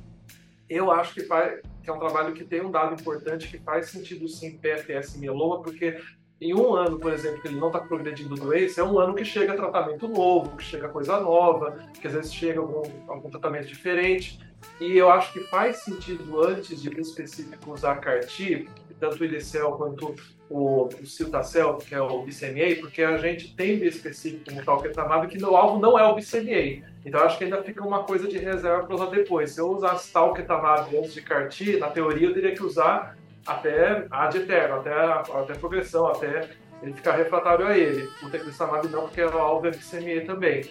Eu 0.68 0.90
acho 0.90 1.12
que, 1.12 1.24
faz, 1.24 1.60
que 1.82 1.90
é 1.90 1.92
um 1.92 1.98
trabalho 1.98 2.32
que 2.32 2.44
tem 2.44 2.62
um 2.62 2.70
dado 2.70 2.98
importante 2.98 3.48
que 3.48 3.58
faz 3.58 3.90
sentido 3.90 4.26
sim 4.26 4.58
PFS 4.58 5.16
mieloma, 5.16 5.62
porque 5.62 6.00
em 6.40 6.54
um 6.54 6.74
ano, 6.74 6.98
por 6.98 7.12
exemplo, 7.12 7.40
que 7.40 7.48
ele 7.48 7.58
não 7.58 7.68
está 7.68 7.80
progredindo 7.80 8.34
doença, 8.34 8.80
é 8.80 8.84
um 8.84 8.98
ano 8.98 9.14
que 9.14 9.24
chega 9.24 9.54
tratamento 9.54 10.08
novo, 10.08 10.56
que 10.56 10.64
chega 10.64 10.88
coisa 10.88 11.20
nova, 11.20 11.78
que 12.00 12.06
às 12.06 12.12
vezes 12.12 12.34
chega 12.34 12.60
algum, 12.60 12.82
algum 13.06 13.30
tratamento 13.30 13.68
diferente. 13.68 14.40
E 14.80 14.96
eu 14.96 15.10
acho 15.10 15.32
que 15.32 15.40
faz 15.44 15.78
sentido, 15.78 16.42
antes 16.42 16.82
de 16.82 17.00
específico 17.00 17.72
usar 17.72 17.96
CAR-T, 17.96 18.68
tanto 18.98 19.22
o 19.22 19.24
IDCEL 19.24 19.72
quanto 19.72 20.14
o, 20.48 20.86
o 20.86 21.06
Ciltacel, 21.06 21.76
que 21.78 21.94
é 21.94 22.00
o 22.00 22.22
BCMA, 22.22 22.76
porque 22.80 23.02
a 23.02 23.16
gente 23.18 23.54
tem 23.54 23.82
específico 23.84 24.44
como 24.50 24.64
talquetamab 24.64 25.26
que 25.28 25.38
meu 25.38 25.56
alvo 25.56 25.78
não 25.78 25.98
é 25.98 26.06
o 26.06 26.14
BCMA. 26.14 26.84
Então 27.04 27.20
acho 27.20 27.38
que 27.38 27.44
ainda 27.44 27.62
fica 27.62 27.86
uma 27.86 28.04
coisa 28.04 28.26
de 28.28 28.38
reserva 28.38 28.84
para 28.84 28.94
usar 28.94 29.06
depois. 29.06 29.50
Se 29.50 29.60
eu 29.60 29.70
usasse 29.70 30.12
talquetamab 30.12 30.96
antes 30.96 31.14
de 31.14 31.22
CAR-T, 31.22 31.78
na 31.78 31.90
teoria 31.90 32.28
eu 32.28 32.34
teria 32.34 32.54
que 32.54 32.62
usar 32.62 33.16
até 33.46 34.06
ad 34.10 34.36
eterno, 34.36 34.76
até, 34.76 34.92
até 34.92 35.54
progressão, 35.54 36.06
até 36.06 36.50
ele 36.82 36.92
ficar 36.92 37.16
refratário 37.16 37.66
a 37.66 37.76
ele. 37.76 38.08
O 38.22 38.30
teclistamab 38.30 38.88
não, 38.88 39.02
porque 39.02 39.20
é 39.20 39.26
o 39.26 39.38
alvo 39.38 39.66
é 39.66 39.70
BCMA 39.70 40.24
também. 40.26 40.68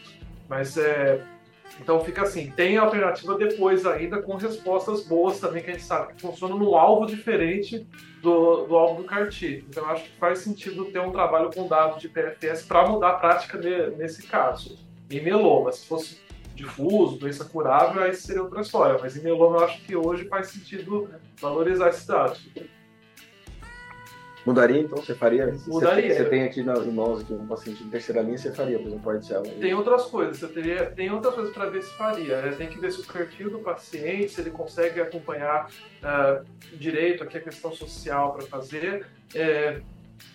Mas 0.47 0.77
é, 0.77 1.23
então 1.79 2.03
fica 2.03 2.23
assim, 2.23 2.51
tem 2.51 2.77
alternativa 2.77 3.37
depois 3.37 3.85
ainda 3.85 4.21
com 4.21 4.35
respostas 4.35 5.05
boas 5.05 5.39
também 5.39 5.63
que 5.63 5.69
a 5.69 5.73
gente 5.73 5.85
sabe 5.85 6.13
que 6.13 6.21
funcionam 6.21 6.57
no 6.57 6.75
alvo 6.75 7.05
diferente 7.05 7.87
do, 8.21 8.65
do 8.65 8.75
alvo 8.75 9.01
do 9.01 9.07
CAR-T. 9.07 9.65
Então 9.67 9.85
acho 9.89 10.03
que 10.03 10.17
faz 10.17 10.39
sentido 10.39 10.85
ter 10.85 10.99
um 10.99 11.11
trabalho 11.11 11.49
com 11.53 11.67
dados 11.67 12.01
de 12.01 12.09
PFS 12.09 12.63
para 12.63 12.87
mudar 12.87 13.09
a 13.09 13.13
prática 13.13 13.57
de, 13.57 13.87
nesse 13.95 14.23
caso. 14.27 14.77
Em 15.09 15.21
mieloma, 15.21 15.71
se 15.71 15.85
fosse 15.85 16.19
difuso, 16.55 17.17
doença 17.17 17.45
curável, 17.45 18.03
aí 18.03 18.13
seria 18.13 18.43
outra 18.43 18.61
história. 18.61 18.99
Mas 19.01 19.17
em 19.17 19.23
mieloma 19.23 19.57
eu 19.57 19.65
acho 19.65 19.81
que 19.83 19.95
hoje 19.95 20.27
faz 20.27 20.47
sentido 20.47 21.09
valorizar 21.39 21.89
esses 21.89 22.05
dados. 22.05 22.47
Mudaria 24.45 24.81
então? 24.81 24.97
Você 24.97 25.15
faria? 25.15 25.53
Mudaria. 25.67 26.13
Você, 26.13 26.25
tem 26.25 26.43
aqui 26.43 26.61
na, 26.61 26.73
em 26.73 26.91
nós 26.91 27.21
aqui 27.21 27.33
um 27.33 27.47
paciente 27.47 27.83
de 27.83 27.89
terceira 27.89 28.21
linha, 28.21 28.37
você 28.37 28.51
faria, 28.51 28.77
por 28.77 28.87
exemplo, 28.87 29.03
pode 29.03 29.25
ser 29.25 29.41
Tem 29.41 29.73
outras 29.73 30.05
coisas, 30.05 30.37
você 30.37 30.47
teria, 30.47 30.85
tem 30.91 31.09
outras 31.11 31.33
coisas 31.33 31.53
para 31.53 31.69
ver 31.69 31.81
se 31.81 31.97
faria. 31.97 32.41
Né? 32.41 32.51
Tem 32.51 32.67
que 32.67 32.77
ver 32.77 32.91
se 32.91 32.99
o 32.99 33.05
perfil 33.05 33.49
do 33.49 33.59
paciente, 33.59 34.33
se 34.33 34.41
ele 34.41 34.51
consegue 34.51 34.99
acompanhar 34.99 35.69
uh, 36.03 36.45
direito 36.77 37.23
aqui 37.23 37.37
a 37.37 37.41
questão 37.41 37.71
social 37.71 38.33
para 38.33 38.45
fazer. 38.45 39.05
É, 39.33 39.79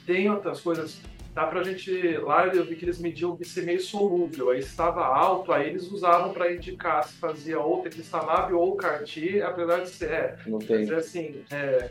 tem 0.07 0.31
outras 0.31 0.61
coisas. 0.61 1.01
Dá 1.39 1.47
pra 1.47 1.63
gente. 1.63 2.17
Lá 2.17 2.49
eu 2.49 2.65
vi 2.65 2.75
que 2.75 2.85
eles 2.85 2.99
mediam 2.99 3.31
o 3.31 3.37
BCMA 3.37 3.79
solúvel, 3.79 4.51
aí 4.51 4.59
estava 4.59 5.07
alto, 5.07 5.53
aí 5.53 5.69
eles 5.69 5.89
usavam 5.89 6.33
para 6.33 6.53
indicar 6.53 7.05
se 7.05 7.13
fazia 7.15 7.61
ou 7.61 7.81
teclistamab 7.81 8.53
ou 8.53 8.75
CAR-T, 8.75 9.41
apesar 9.43 9.79
de 9.83 9.89
ser. 9.89 10.11
É, 10.11 10.37
Não 10.49 10.59
tem. 10.59 10.85
Mas, 10.85 10.91
assim, 10.91 11.45
é, 11.49 11.91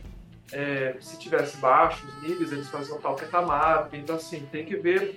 é, 0.52 0.98
se 1.00 1.18
tivesse 1.18 1.56
baixos 1.60 2.10
níveis, 2.22 2.52
eles 2.52 2.68
faziam 2.68 3.00
tal 3.00 3.16
ketamab. 3.16 3.98
Então, 3.98 4.18
assim, 4.18 4.46
tem 4.52 4.66
que 4.66 4.76
ver 4.76 5.16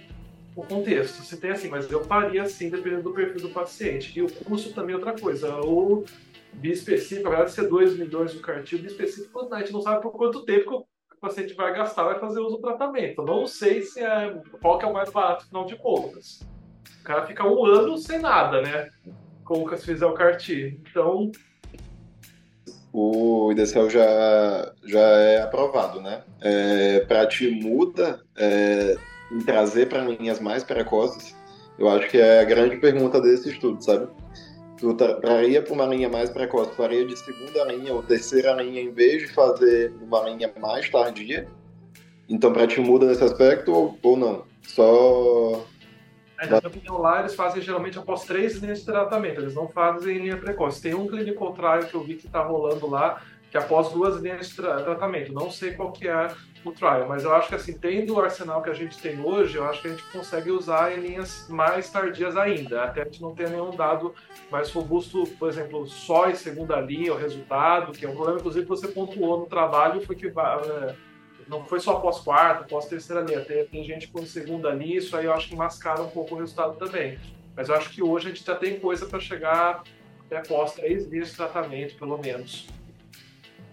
o 0.55 0.63
contexto. 0.63 1.25
Se 1.25 1.37
tem 1.37 1.51
assim, 1.51 1.69
mas 1.69 1.91
eu 1.91 2.05
faria 2.05 2.45
assim, 2.45 2.71
dependendo 2.71 3.03
do 3.03 3.13
perfil 3.13 3.41
do 3.41 3.49
paciente. 3.49 4.17
E 4.17 4.23
o 4.23 4.31
custo 4.45 4.73
também 4.73 4.93
é 4.93 4.97
outra 4.97 5.19
coisa. 5.19 5.61
O 5.61 6.05
bispecífico, 6.53 7.27
apesar 7.27 7.45
de 7.47 7.51
ser 7.51 7.69
2 7.69 7.99
milhões 7.99 8.33
do 8.33 8.39
cartil, 8.39 8.79
bispecífico, 8.79 9.53
a 9.53 9.59
gente 9.59 9.73
não 9.73 9.83
sabe 9.83 10.01
por 10.01 10.13
quanto 10.13 10.45
tempo 10.45 10.83
que 10.83 10.90
o 11.21 11.29
paciente 11.29 11.53
vai 11.53 11.73
gastar, 11.75 12.05
vai 12.05 12.19
fazer 12.19 12.41
uso 12.41 12.57
do 12.57 12.63
tratamento. 12.63 13.23
Não 13.23 13.47
sei 13.47 13.83
se 13.83 14.01
é, 14.01 14.41
qual 14.63 14.79
que 14.79 14.87
é 14.87 14.89
o 14.89 14.93
mais 14.93 15.11
barato, 15.11 15.47
final 15.47 15.67
de 15.67 15.77
contas. 15.77 16.41
O 17.03 17.05
cara 17.05 17.27
fica 17.27 17.47
um 17.47 17.63
ano 17.65 17.99
sem 17.99 18.19
nada, 18.19 18.63
né? 18.63 18.89
Se 19.77 19.85
fizer 19.85 20.07
o 20.07 20.15
CAR-T. 20.15 20.81
Então, 20.91 21.31
o 22.93 23.53
IDCL 23.53 23.91
já, 23.91 24.73
já 24.85 25.01
é 25.01 25.43
aprovado, 25.43 26.01
né? 26.01 26.23
É, 26.41 27.01
para 27.01 27.27
ti 27.27 27.51
muda 27.51 28.23
é, 28.39 28.97
em 29.31 29.41
trazer 29.41 29.89
para 29.89 30.03
linhas 30.03 30.41
mais 30.41 30.65
precoces? 30.65 31.37
Eu 31.79 31.89
acho 31.89 32.09
que 32.09 32.19
é 32.19 32.41
a 32.41 32.45
grande 32.45 32.77
pergunta 32.77 33.21
desse 33.21 33.51
estudo, 33.51 33.83
sabe? 33.83 34.09
Tu 34.81 34.95
traria 34.95 35.61
para 35.61 35.75
uma 35.75 35.85
linha 35.85 36.09
mais 36.09 36.31
precoce, 36.31 36.75
faria 36.75 37.05
de 37.05 37.15
segunda 37.17 37.65
linha 37.65 37.93
ou 37.93 38.03
terceira 38.03 38.53
linha 38.55 38.81
em 38.81 38.91
vez 38.91 39.23
de 39.23 39.35
fazer 39.35 39.93
uma 40.01 40.23
linha 40.29 40.51
mais 40.59 40.89
tardia? 40.89 41.47
Então, 42.29 42.53
para 42.53 42.67
ti 42.67 42.81
muda 42.81 43.07
nesse 43.07 43.23
aspecto 43.23 43.73
ou, 43.73 43.99
ou 44.03 44.17
não? 44.17 44.45
Só 44.63 45.67
na 46.49 46.57
minha 46.57 46.69
opinião, 46.69 46.99
lá 46.99 47.21
eles 47.21 47.35
fazem 47.35 47.61
geralmente 47.61 47.99
após 47.99 48.25
três 48.25 48.57
linhas 48.57 48.81
de 48.81 48.87
tratamento, 48.87 49.41
eles 49.41 49.55
não 49.55 49.69
fazem 49.69 50.19
linha 50.19 50.39
precoce. 50.39 50.81
Tem 50.81 50.95
um 50.95 51.07
clinical 51.07 51.53
trial 51.53 51.81
que 51.81 51.95
eu 51.95 52.03
vi 52.03 52.15
que 52.15 52.27
está 52.27 52.43
rolando 52.43 52.89
lá, 52.89 53.21
que 53.51 53.59
é 53.59 53.61
após 53.61 53.91
duas 53.91 54.23
linhas 54.23 54.49
de 54.49 54.57
tra 54.57 54.83
tratamento. 54.83 55.33
Não 55.33 55.51
sei 55.51 55.73
qual 55.73 55.93
que 55.93 56.09
é 56.09 56.29
o 56.65 56.73
trial, 56.73 57.09
mas 57.09 57.25
eu 57.25 57.35
acho 57.35 57.49
que 57.49 57.55
assim, 57.55 57.73
tendo 57.73 58.15
o 58.15 58.21
arsenal 58.21 58.63
que 58.63 58.71
a 58.71 58.75
gente 58.75 58.99
tem 58.99 59.21
hoje, 59.21 59.57
eu 59.57 59.65
acho 59.65 59.81
que 59.81 59.89
a 59.89 59.91
gente 59.91 60.03
consegue 60.13 60.51
usar 60.51 60.97
em 60.97 61.01
linhas 61.01 61.47
mais 61.49 61.89
tardias 61.91 62.37
ainda, 62.37 62.85
até 62.85 63.03
a 63.03 63.05
gente 63.05 63.23
não 63.23 63.35
ter 63.35 63.49
nenhum 63.49 63.71
dado 63.71 64.15
mais 64.51 64.71
robusto, 64.71 65.25
por 65.39 65.49
exemplo, 65.49 65.87
só 65.87 66.29
em 66.29 66.35
segunda 66.35 66.81
linha, 66.81 67.15
o 67.15 67.17
resultado, 67.17 67.93
que 67.93 68.05
é 68.05 68.09
um 68.09 68.15
problema, 68.15 68.39
inclusive, 68.39 68.65
que 68.65 68.69
você 68.69 68.89
pontuou 68.89 69.39
no 69.39 69.47
trabalho, 69.47 70.03
foi 70.03 70.15
que 70.15 70.27
é, 70.27 70.95
não 71.49 71.65
foi 71.65 71.81
só 71.81 71.95
pós-quarta, 71.95 72.65
pós-terceira 72.65 73.23
linha, 73.23 73.41
tem, 73.41 73.65
tem 73.67 73.85
gente 73.85 74.09
com 74.09 74.25
segunda 74.27 74.71
linha, 74.71 74.99
isso 74.99 75.17
aí 75.17 75.25
eu 75.25 75.33
acho 75.33 75.49
que 75.49 75.57
mascara 75.57 76.03
um 76.03 76.11
pouco 76.11 76.35
o 76.35 76.39
resultado 76.39 76.77
também. 76.77 77.19
Mas 77.57 77.69
eu 77.69 77.75
acho 77.75 77.91
que 77.91 78.03
hoje 78.03 78.27
a 78.27 78.31
gente 78.31 78.45
já 78.45 78.55
tem 78.55 78.79
coisa 78.79 79.07
para 79.07 79.19
chegar 79.19 79.83
até 80.27 80.41
pós 80.47 80.75
três 80.75 81.07
linhas 81.07 81.31
de 81.31 81.37
tratamento, 81.37 81.97
pelo 81.97 82.19
menos. 82.19 82.69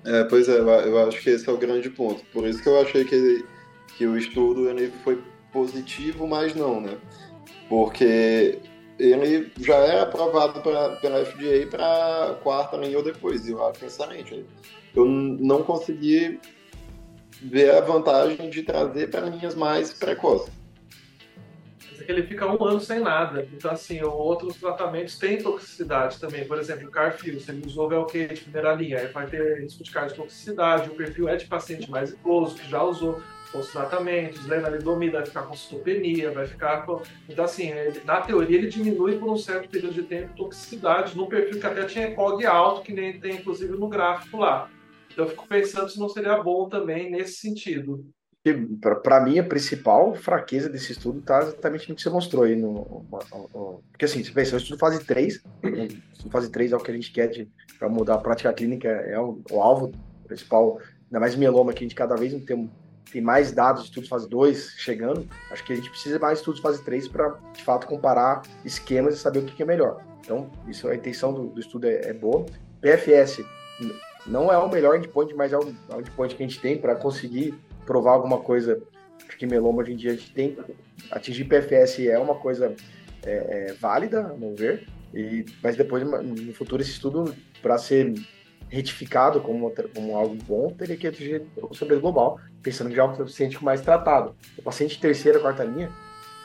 É, 0.07 0.23
pois 0.23 0.47
é, 0.47 0.57
eu 0.57 1.05
acho 1.05 1.21
que 1.21 1.29
esse 1.29 1.49
é 1.49 1.51
o 1.51 1.57
grande 1.57 1.89
ponto. 1.89 2.23
Por 2.31 2.47
isso 2.47 2.63
que 2.63 2.69
eu 2.69 2.79
achei 2.79 3.03
que, 3.03 3.45
que 3.97 4.07
o 4.07 4.17
estudo 4.17 4.69
ele 4.69 4.89
foi 5.03 5.21
positivo, 5.51 6.25
mas 6.25 6.55
não, 6.55 6.79
né? 6.79 6.97
Porque 7.67 8.57
ele 8.97 9.51
já 9.59 9.75
era 9.75 10.03
aprovado 10.03 10.61
pra, 10.61 10.95
pela 10.95 11.25
FDA 11.25 11.67
para 11.69 12.37
quarta 12.41 12.77
linha 12.77 12.97
ou 12.97 13.03
depois, 13.03 13.49
eu 13.49 13.61
acho 13.67 13.83
excelente. 13.83 14.45
Eu 14.95 15.05
não 15.05 15.61
consegui 15.61 16.39
ver 17.41 17.71
a 17.71 17.81
vantagem 17.81 18.49
de 18.49 18.63
trazer 18.63 19.09
para 19.09 19.27
linhas 19.27 19.55
mais 19.55 19.91
precoces. 19.91 20.56
É 21.99 22.03
que 22.03 22.11
ele 22.11 22.23
fica 22.23 22.45
um 22.45 22.63
ano 22.63 22.79
sem 22.79 22.99
nada. 22.99 23.47
Então, 23.53 23.71
assim, 23.71 24.01
outros 24.03 24.57
tratamentos 24.57 25.17
têm 25.17 25.41
toxicidade 25.41 26.19
também. 26.19 26.45
Por 26.45 26.57
exemplo, 26.57 26.87
o 26.87 26.91
Carfil, 26.91 27.39
se 27.39 27.51
ele 27.51 27.65
usou 27.65 27.89
Velcade 27.89 28.35
de 28.35 28.41
primeira 28.41 28.73
linha, 28.73 28.99
aí 28.99 29.07
vai 29.07 29.27
ter 29.27 29.61
risco 29.61 29.83
de 29.83 29.91
cardiotoxicidade. 29.91 30.89
O 30.89 30.95
perfil 30.95 31.27
é 31.27 31.35
de 31.35 31.45
paciente 31.45 31.89
mais 31.89 32.11
idoso, 32.11 32.55
que 32.55 32.69
já 32.69 32.83
usou 32.83 33.21
os 33.53 33.71
tratamentos, 33.71 34.45
lenalidomida 34.45 35.19
vai 35.19 35.25
ficar 35.25 35.43
com 35.43 35.55
citopenia, 35.55 36.31
vai 36.31 36.45
ficar 36.45 36.85
com... 36.85 37.01
Então, 37.29 37.45
assim, 37.45 37.69
ele, 37.69 38.01
na 38.03 38.21
teoria, 38.21 38.57
ele 38.57 38.67
diminui 38.67 39.17
por 39.17 39.29
um 39.29 39.37
certo 39.37 39.69
período 39.69 39.93
de 39.93 40.03
tempo 40.03 40.35
toxicidade 40.35 41.15
num 41.15 41.27
perfil 41.27 41.59
que 41.59 41.65
até 41.65 41.85
tinha 41.85 42.07
ECOG 42.09 42.45
alto, 42.45 42.81
que 42.81 42.93
nem 42.93 43.19
tem, 43.19 43.37
inclusive, 43.37 43.73
no 43.73 43.87
gráfico 43.87 44.37
lá. 44.37 44.69
Então 45.11 45.25
eu 45.25 45.31
fico 45.31 45.47
pensando 45.47 45.89
se 45.89 45.99
não 45.99 46.09
seria 46.09 46.37
bom 46.43 46.69
também 46.69 47.09
nesse 47.09 47.37
sentido. 47.37 48.05
Para 49.03 49.21
mim, 49.21 49.39
a 49.39 49.43
principal 49.43 50.15
fraqueza 50.15 50.69
desse 50.69 50.91
estudo 50.91 51.19
está 51.19 51.39
exatamente 51.41 51.89
no 51.89 51.95
que 51.95 52.01
você 52.01 52.09
mostrou 52.09 52.43
aí. 52.43 52.55
No, 52.55 52.73
no, 52.73 53.49
no, 53.53 53.83
porque 53.91 54.05
assim, 54.05 54.23
você 54.23 54.31
pensa, 54.31 54.55
o 54.55 54.59
estudo 54.59 54.77
fase 54.77 55.03
3, 55.03 55.43
o 56.25 56.29
fase 56.29 56.49
3 56.49 56.71
é 56.71 56.75
o 56.75 56.79
que 56.79 56.91
a 56.91 56.93
gente 56.93 57.11
quer 57.11 57.47
para 57.77 57.89
mudar 57.89 58.15
a 58.15 58.19
prática 58.19 58.51
clínica, 58.53 58.87
é 58.87 59.19
o, 59.19 59.41
o, 59.51 59.61
alvo 59.61 59.91
principal, 60.25 60.79
ainda 61.05 61.19
mais 61.19 61.35
mieloma, 61.35 61.73
que 61.73 61.79
a 61.79 61.87
gente 61.87 61.95
cada 61.95 62.15
vez 62.15 62.33
não 62.33 62.39
tem 62.39 62.69
tem 63.11 63.21
mais 63.21 63.51
dados 63.51 63.83
de 63.83 63.87
estudos 63.87 64.09
fase 64.09 64.29
2 64.29 64.75
chegando, 64.77 65.27
acho 65.51 65.63
que 65.63 65.73
a 65.73 65.75
gente 65.75 65.89
precisa 65.89 66.19
mais 66.19 66.39
estudos 66.39 66.59
fase 66.59 66.83
3 66.83 67.07
para, 67.07 67.35
de 67.53 67.63
fato, 67.63 67.87
comparar 67.87 68.41
esquemas 68.65 69.15
e 69.15 69.17
saber 69.17 69.39
o 69.39 69.45
que, 69.45 69.55
que 69.55 69.63
é 69.63 69.65
melhor. 69.65 70.03
Então, 70.19 70.49
isso 70.67 70.87
a 70.87 70.95
intenção 70.95 71.33
do, 71.33 71.47
do 71.47 71.59
estudo 71.59 71.87
é, 71.87 72.09
é, 72.09 72.13
boa. 72.13 72.45
PFS 72.81 73.43
não 74.25 74.51
é 74.51 74.57
o 74.57 74.69
melhor 74.69 74.97
endpoint, 74.97 75.33
mas 75.35 75.53
é 75.53 75.57
o, 75.57 75.73
é 75.89 75.95
o 75.95 76.01
endpoint 76.01 76.35
que 76.35 76.43
a 76.43 76.47
gente 76.47 76.59
tem 76.59 76.77
para 76.77 76.95
conseguir 76.95 77.57
provar 77.87 78.11
alguma 78.11 78.37
coisa. 78.37 78.79
Que 79.39 79.45
meloma 79.45 79.81
hoje 79.81 79.93
em 79.93 79.95
dia 79.95 80.11
a 80.11 80.13
gente 80.15 80.31
tem. 80.31 80.57
Atingir 81.11 81.45
PFS 81.45 81.99
é 81.99 82.17
uma 82.17 82.35
coisa 82.35 82.75
é, 83.23 83.69
é 83.69 83.73
válida, 83.73 84.27
a 84.27 84.33
meu 84.37 84.55
ver, 84.55 84.87
e, 85.13 85.45
mas 85.61 85.75
depois, 85.75 86.03
no 86.03 86.53
futuro, 86.53 86.81
esse 86.81 86.91
estudo, 86.91 87.35
para 87.61 87.77
ser 87.77 88.13
retificado 88.69 89.39
como, 89.41 89.71
como 89.93 90.15
algo 90.15 90.35
bom, 90.43 90.69
teria 90.71 90.97
que 90.97 91.07
atingir 91.07 91.43
o 91.57 91.73
segredo 91.73 92.01
global, 92.01 92.39
pensando 92.61 92.89
que 92.89 92.95
já 92.95 93.03
é 93.03 93.05
um 93.05 93.15
paciente 93.15 93.63
mais 93.63 93.81
tratado. 93.81 94.35
O 94.57 94.61
paciente 94.61 94.99
terceira, 94.99 95.39
quarta 95.39 95.63
linha, 95.63 95.91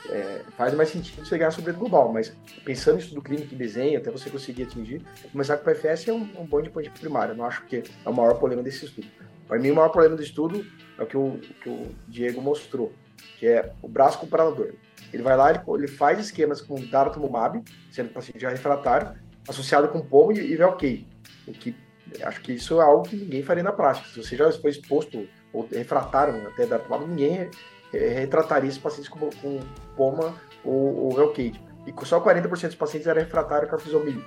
é, 0.09 0.41
faz 0.57 0.73
mais 0.73 0.89
sentido 0.89 1.25
você 1.25 1.37
ganhar 1.37 1.51
sobre 1.51 1.71
global, 1.73 2.11
mas 2.11 2.35
pensando 2.63 2.95
em 2.95 2.99
estudo 2.99 3.21
clínico 3.21 3.53
e 3.53 3.57
desenho, 3.57 3.97
até 3.97 4.11
você 4.11 4.29
conseguir 4.29 4.63
atingir, 4.63 5.01
começar 5.31 5.57
com 5.57 5.69
o 5.69 5.73
PFS 5.73 6.07
é 6.07 6.13
um, 6.13 6.27
um 6.39 6.45
bom 6.45 6.59
endpoint 6.59 6.89
primário. 6.91 7.33
Eu 7.33 7.37
não 7.37 7.45
acho 7.45 7.65
que 7.65 7.83
é 8.05 8.09
o 8.09 8.13
maior 8.13 8.35
problema 8.35 8.61
desse 8.61 8.85
estudo. 8.85 9.07
Para 9.47 9.59
mim, 9.59 9.71
o 9.71 9.75
maior 9.75 9.89
problema 9.89 10.15
do 10.15 10.23
estudo 10.23 10.65
é 10.97 11.03
o 11.03 11.05
que 11.05 11.17
o, 11.17 11.39
que 11.61 11.69
o 11.69 11.87
Diego 12.07 12.41
mostrou, 12.41 12.93
que 13.39 13.47
é 13.47 13.71
o 13.81 13.87
braço 13.87 14.19
comparador. 14.19 14.73
Ele 15.11 15.23
vai 15.23 15.37
lá, 15.37 15.51
ele, 15.51 15.61
ele 15.67 15.87
faz 15.87 16.19
esquemas 16.19 16.61
com 16.61 16.75
daratumumab, 16.75 17.63
sendo 17.91 18.09
paciente 18.09 18.39
já 18.39 18.49
refratário, 18.49 19.19
associado 19.47 19.87
com 19.89 20.01
pomo 20.01 20.31
e, 20.31 20.39
e 20.39 20.55
Velcade, 20.55 21.07
o 21.47 21.51
que 21.51 21.75
acho 22.23 22.41
que 22.41 22.53
isso 22.53 22.79
é 22.79 22.83
algo 22.83 23.03
que 23.03 23.15
ninguém 23.15 23.43
faria 23.43 23.63
na 23.63 23.71
prática. 23.71 24.07
Se 24.09 24.23
você 24.23 24.35
já 24.35 24.51
foi 24.51 24.71
exposto 24.71 25.27
ou 25.51 25.67
refratário 25.67 26.47
até 26.47 26.65
daratumumab, 26.65 27.09
ninguém 27.09 27.49
retrataria 27.91 28.69
esses 28.69 28.81
pacientes 28.81 29.09
com, 29.09 29.29
com 29.29 29.59
POMA 29.95 30.35
ou, 30.63 31.05
ou 31.05 31.15
Velcade. 31.15 31.61
E 31.85 32.05
só 32.05 32.21
40% 32.21 32.47
dos 32.47 32.75
pacientes 32.75 33.07
eram 33.07 33.21
refratários 33.21 33.67
a 33.67 33.71
carfilzomib. 33.71 34.23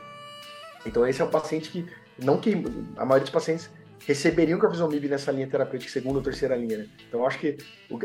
Então 0.85 1.07
esse 1.07 1.21
é 1.21 1.25
um 1.25 1.31
paciente 1.31 1.71
que 1.71 1.87
não 2.23 2.39
que 2.39 2.55
a 2.97 3.05
maioria 3.05 3.25
dos 3.25 3.31
pacientes 3.31 3.71
receberiam 4.05 4.59
carfilzomib 4.59 5.09
nessa 5.09 5.33
linha 5.33 5.47
terapêutica 5.47 5.91
segunda 5.93 6.19
ou 6.19 6.23
terceira 6.23 6.57
linha. 6.57 6.79
Né? 6.79 6.87
Então 7.09 7.27
acho 7.27 7.39
que 7.39 7.57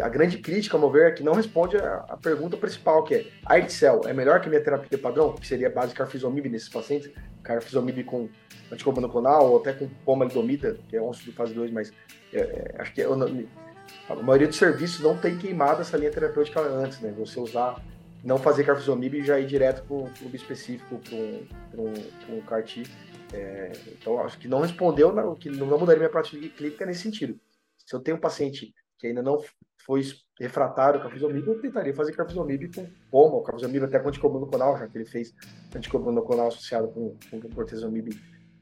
a 0.02 0.10
grande 0.10 0.38
crítica, 0.38 0.78
ao 0.78 0.80
meu 0.80 0.90
ver, 0.90 1.10
é 1.10 1.12
que 1.12 1.24
não 1.24 1.34
responde 1.34 1.78
a 1.78 2.18
pergunta 2.22 2.56
principal, 2.58 3.04
que 3.04 3.16
é 3.16 3.26
a 3.46 3.60
IDCEL 3.60 4.02
é 4.06 4.14
melhor 4.14 4.42
que 4.42 4.50
minha 4.50 4.64
terapia 4.64 4.98
padrão, 4.98 5.34
que 5.34 5.46
seria 5.46 5.68
a 5.68 5.72
base 5.72 5.90
de 5.90 5.96
carfilzomib 5.96 6.48
nesses 6.50 6.70
pacientes, 6.70 7.12
carfilzomib 7.44 8.04
com 8.04 8.30
anticorpo 8.72 9.02
monoclonal 9.02 9.52
ou 9.52 9.58
até 9.58 9.74
com 9.74 9.88
pomalidomida, 10.06 10.78
que 10.88 10.96
é 10.96 11.02
um 11.02 11.12
estudo 11.12 11.34
fase 11.34 11.54
2, 11.54 11.72
mas 11.72 11.92
é, 12.34 12.40
é, 12.40 12.76
acho 12.80 12.94
que 12.94 13.02
a 13.04 14.16
maioria 14.16 14.48
dos 14.48 14.58
serviços 14.58 15.02
não 15.02 15.18
tem 15.18 15.38
queimado 15.38 15.82
essa 15.82 15.98
linha 15.98 16.12
terapêutica 16.12 16.62
antes, 16.62 17.00
né? 17.02 17.14
Você 17.18 17.40
usar, 17.40 17.84
não 18.24 18.38
fazer 18.38 18.64
carfilzomib 18.64 19.18
e 19.18 19.24
já 19.24 19.40
ir 19.40 19.46
direto 19.46 19.84
para 19.84 19.96
um 19.96 20.10
clube 20.10 20.38
específico, 20.38 21.00
para 21.00 21.16
um, 21.18 21.46
um, 21.78 22.38
um 22.38 22.42
CAR-T. 22.42 22.84
É, 23.34 23.72
então, 23.88 24.20
acho 24.20 24.38
que 24.38 24.48
não 24.48 24.62
respondeu, 24.62 25.14
não, 25.14 25.36
que 25.36 25.50
não 25.50 25.68
mudaria 25.68 26.00
minha 26.00 26.10
prática 26.10 26.38
clínica 26.50 26.86
nesse 26.86 27.02
sentido. 27.02 27.40
Se 27.86 27.96
eu 27.96 28.00
tenho 28.00 28.18
um 28.18 28.20
paciente 28.20 28.74
que 28.98 29.08
ainda 29.08 29.22
não 29.22 29.40
foi 29.86 30.04
refratário 30.40 31.00
ao 31.00 31.04
carfilzomib, 31.04 31.48
eu 31.48 31.60
tentaria 31.60 31.94
fazer 31.94 32.14
carfilzomib 32.14 32.74
com 32.76 32.88
pomo, 33.10 33.36
ou 33.38 33.44
carfilzomib 33.44 33.84
até 33.84 34.00
com 34.00 34.10
anticomunoclonal, 34.10 34.78
já 34.78 34.88
que 34.88 34.98
ele 34.98 35.06
fez 35.06 35.34
anticomunoclonal 35.76 36.48
associado 36.48 36.90
com, 36.90 37.16
com 37.30 37.50
cortezomib 37.50 38.10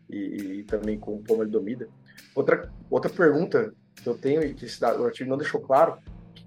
e, 0.10 0.17
e, 0.17 0.63
também 0.63 0.99
com 0.99 1.21
pomalidomida. 1.21 1.89
Outra, 2.36 2.71
outra 2.89 3.12
pergunta 3.12 3.73
que 3.95 4.08
eu 4.08 4.17
tenho 4.17 4.43
e 4.43 4.53
que 4.53 4.65
esse, 4.65 4.84
o 4.84 5.05
artigo 5.05 5.29
não 5.29 5.38
deixou 5.38 5.60
claro, 5.60 5.97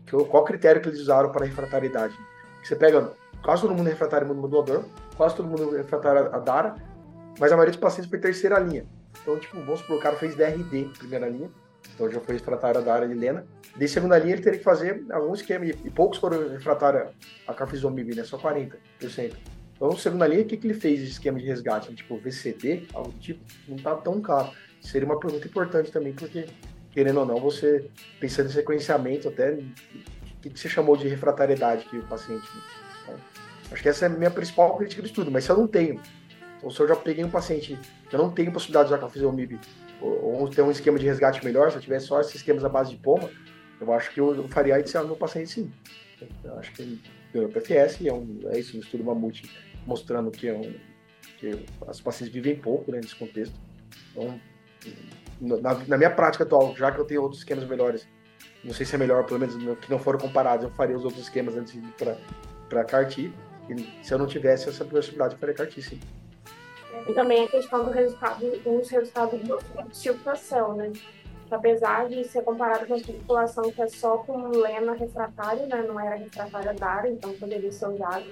que, 0.06 0.16
qual 0.24 0.44
critério 0.44 0.80
que 0.80 0.88
eles 0.88 1.00
usaram 1.00 1.30
para 1.30 1.44
refratariedade. 1.44 2.16
Você 2.62 2.76
pega 2.76 3.12
quase 3.42 3.62
todo 3.62 3.74
mundo 3.74 3.88
é 3.88 3.90
refratário 3.90 4.24
imunomodulador, 4.24 4.84
quase 5.16 5.36
todo 5.36 5.48
mundo 5.48 5.74
é 5.74 5.78
refratário 5.78 6.34
a 6.34 6.38
DARA, 6.38 6.76
mas 7.38 7.52
a 7.52 7.56
maioria 7.56 7.72
dos 7.72 7.80
pacientes 7.80 8.08
foi 8.08 8.18
terceira 8.18 8.58
linha. 8.58 8.84
Então, 9.20 9.38
tipo, 9.38 9.56
vamos 9.60 9.80
supor, 9.80 9.96
o 9.96 10.00
cara 10.00 10.16
fez 10.16 10.34
DRD 10.34 10.90
primeira 10.98 11.28
linha, 11.28 11.50
então 11.94 12.10
já 12.10 12.20
foi 12.20 12.34
refratário 12.34 12.80
a 12.80 12.84
DARA 12.84 13.08
de 13.08 13.14
Lena. 13.14 13.46
De 13.76 13.88
segunda 13.88 14.18
linha 14.18 14.34
ele 14.34 14.42
teria 14.42 14.58
que 14.58 14.64
fazer 14.64 15.04
algum 15.10 15.32
esquema, 15.32 15.64
e, 15.64 15.90
poucos 15.90 16.18
foram 16.18 16.48
refratários 16.48 17.10
a 17.46 17.54
carfilzomib, 17.54 18.14
né? 18.14 18.24
Só 18.24 18.38
40%. 18.38 18.76
Então, 19.74 19.96
segunda 19.96 20.26
linha, 20.26 20.42
o 20.42 20.44
que, 20.44 20.56
que 20.56 20.66
ele 20.66 20.74
fez 20.74 21.00
de 21.00 21.10
esquema 21.10 21.38
de 21.38 21.46
resgate? 21.46 21.94
Tipo, 21.94 22.16
VCD, 22.18 22.86
algo 22.94 23.10
do 23.10 23.18
tipo, 23.18 23.40
não 23.66 23.76
tá 23.76 23.94
tão 23.96 24.20
claro. 24.20 24.50
Seria 24.80 25.06
uma 25.06 25.18
pergunta 25.18 25.46
importante 25.46 25.90
também, 25.90 26.12
porque 26.12 26.46
querendo 26.92 27.20
ou 27.20 27.26
não, 27.26 27.36
você 27.40 27.90
pensando 28.20 28.48
em 28.48 28.52
sequenciamento 28.52 29.28
até, 29.28 29.52
o 29.52 29.64
que, 30.40 30.50
você 30.50 30.68
chamou 30.68 30.96
de 30.96 31.08
refratariedade 31.08 31.84
que 31.86 31.98
o 31.98 32.02
paciente. 32.04 32.46
Então, 33.02 33.16
acho 33.72 33.82
que 33.82 33.88
essa 33.88 34.06
é 34.06 34.08
a 34.08 34.10
minha 34.10 34.30
principal 34.30 34.76
crítica 34.76 35.02
do 35.02 35.06
estudo, 35.06 35.30
mas 35.30 35.44
se 35.44 35.50
eu 35.50 35.56
não 35.56 35.66
tenho, 35.66 36.00
ou 36.62 36.70
se 36.70 36.80
eu 36.80 36.88
já 36.88 36.96
peguei 36.96 37.24
um 37.24 37.30
paciente 37.30 37.78
que 38.08 38.14
eu 38.14 38.18
não 38.18 38.30
tenho 38.30 38.52
possibilidade 38.52 38.88
de 38.88 38.94
usar 38.94 39.00
carfilzomib, 39.00 39.58
ou, 40.00 40.40
ou 40.40 40.48
ter 40.48 40.62
um 40.62 40.70
esquema 40.70 40.98
de 40.98 41.06
resgate 41.06 41.44
melhor, 41.44 41.70
se 41.70 41.76
eu 41.76 41.80
tivesse 41.80 42.06
só 42.06 42.20
esses 42.20 42.36
esquemas 42.36 42.64
à 42.64 42.68
base 42.68 42.90
de 42.90 42.96
poma, 42.96 43.28
eu 43.80 43.92
acho 43.92 44.12
que 44.12 44.20
eu 44.20 44.46
faria 44.48 44.76
a 44.76 45.00
no 45.00 45.08
meu 45.08 45.16
paciente 45.16 45.50
sim. 45.50 45.72
Eu 46.44 46.58
acho 46.58 46.72
que 46.72 47.00
ganhou 47.32 47.48
PFS, 47.48 48.06
é, 48.06 48.12
um, 48.12 48.40
é 48.46 48.58
isso, 48.58 48.76
um 48.76 48.80
estudo 48.80 49.04
mamute 49.04 49.50
mostrando 49.86 50.30
que, 50.30 50.48
é 50.48 50.54
um, 50.54 50.72
que 51.38 51.64
as 51.88 52.00
pacientes 52.00 52.32
vivem 52.32 52.54
pouco 52.56 52.92
né, 52.92 53.00
nesse 53.02 53.16
contexto. 53.16 53.58
Então, 54.12 54.40
na, 55.40 55.74
na, 55.74 55.96
minha 55.96 56.10
prática 56.10 56.44
atual, 56.44 56.76
já 56.76 56.92
que 56.92 57.00
eu 57.00 57.04
tenho 57.04 57.22
outros 57.22 57.40
esquemas 57.40 57.64
melhores, 57.64 58.06
não 58.62 58.72
sei 58.72 58.86
se 58.86 58.94
é 58.94 58.98
melhor, 58.98 59.24
pelo 59.24 59.40
menos 59.40 59.56
que 59.78 59.90
não 59.90 59.98
foram 59.98 60.20
comparados, 60.20 60.64
eu 60.64 60.70
faria 60.70 60.96
os 60.96 61.04
outros 61.04 61.24
esquemas 61.24 61.56
antes 61.56 61.72
de 61.72 61.80
ir 61.80 62.16
para 62.68 62.84
CAR-T. 62.84 63.32
Se 64.02 64.14
eu 64.14 64.18
não 64.18 64.26
tivesse 64.26 64.68
essa 64.68 64.84
possibilidade, 64.84 65.34
eu 65.34 65.40
faria 65.40 65.54
CAR-T, 65.54 65.82
sim. 65.82 65.98
E 67.08 67.14
também 67.14 67.44
a 67.44 67.48
questão 67.48 67.84
do 67.84 67.90
resultado, 67.90 68.40
dos 68.62 68.88
resultados 68.88 69.40
do 69.40 69.58
silpação, 69.92 70.74
né? 70.74 70.92
apesar 71.50 72.08
de 72.08 72.24
ser 72.24 72.42
comparado 72.42 72.86
com 72.86 72.94
a 72.94 73.00
população 73.00 73.70
que 73.70 73.82
é 73.82 73.88
só 73.88 74.18
com 74.18 74.48
lema 74.48 74.94
refratário, 74.94 75.66
né? 75.66 75.84
Não 75.86 76.00
era 76.00 76.16
refratária 76.16 76.72
DARA, 76.72 77.10
então 77.10 77.32
poderia 77.34 77.70
ser 77.70 77.88
usado 77.88 78.24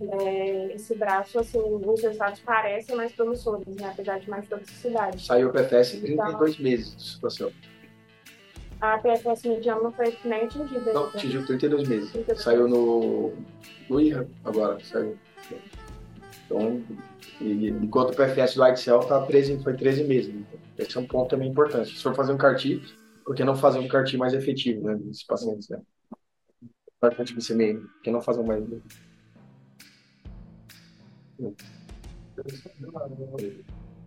é, 0.00 0.74
esse 0.74 0.94
braço, 0.94 1.38
assim, 1.38 1.58
os 1.58 2.02
resultados 2.02 2.40
parecem 2.40 2.96
mais 2.96 3.12
promissores, 3.12 3.66
né? 3.76 3.90
Apesar 3.90 4.18
de 4.18 4.30
mais 4.30 4.48
toxicidade. 4.48 5.24
Saiu 5.24 5.48
o 5.48 5.52
PFS 5.52 5.94
em 5.94 6.00
32 6.00 6.52
então, 6.52 6.64
meses 6.64 6.96
de 6.96 7.02
situação. 7.02 7.52
A 8.80 8.96
PFS 8.96 9.42
mediana 9.44 9.90
foi 9.90 10.16
nem 10.24 10.44
atingida. 10.44 10.92
Não, 10.94 11.08
atingiu 11.08 11.44
32 11.44 11.86
meses. 11.86 12.10
32 12.12 12.42
saiu 12.42 12.66
no, 12.66 13.34
no 13.90 14.00
IRA 14.00 14.26
agora, 14.42 14.78
saiu. 14.82 15.18
Então, 16.50 16.82
e, 17.40 17.68
enquanto 17.68 18.10
o 18.10 18.16
PFS 18.16 18.56
do 18.56 18.66
Excel 18.66 19.00
tá 19.00 19.24
13, 19.24 19.62
foi 19.62 19.74
13 19.74 20.02
meses. 20.02 20.34
Esse 20.76 20.96
é 20.98 21.00
um 21.00 21.06
ponto 21.06 21.30
também 21.30 21.48
importante. 21.48 21.96
Se 21.96 22.02
for 22.02 22.14
fazer 22.14 22.32
um 22.32 22.36
CAR-T, 22.36 22.82
por 23.24 23.36
que 23.36 23.44
não 23.44 23.54
fazer 23.54 23.78
um 23.78 23.86
CAR-T 23.86 24.16
mais 24.16 24.34
efetivo, 24.34 24.88
né, 24.88 24.98
nesses 25.00 25.22
pacientes, 25.22 25.68
né? 25.68 25.80
Importante 26.96 27.34
você 27.34 27.54
meio, 27.54 27.88
que 28.02 28.10
não 28.10 28.20
fazer 28.20 28.40
um 28.40 28.46
mais 28.46 28.64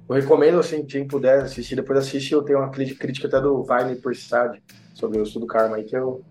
eu 0.10 0.16
recomendo, 0.16 0.60
assim, 0.60 0.86
quem 0.86 1.08
puder 1.08 1.44
assistir, 1.44 1.76
depois 1.76 1.98
assiste, 1.98 2.34
eu 2.34 2.44
tenho 2.44 2.60
uma 2.60 2.70
crítica 2.70 3.28
até 3.28 3.40
do 3.40 3.64
Vine 3.64 3.96
Persad 3.96 4.60
sobre 4.94 5.20
o 5.20 5.24
estudo 5.24 5.48
Karma 5.48 5.78
aí, 5.78 5.84
que 5.86 5.96
eu, 5.96 6.24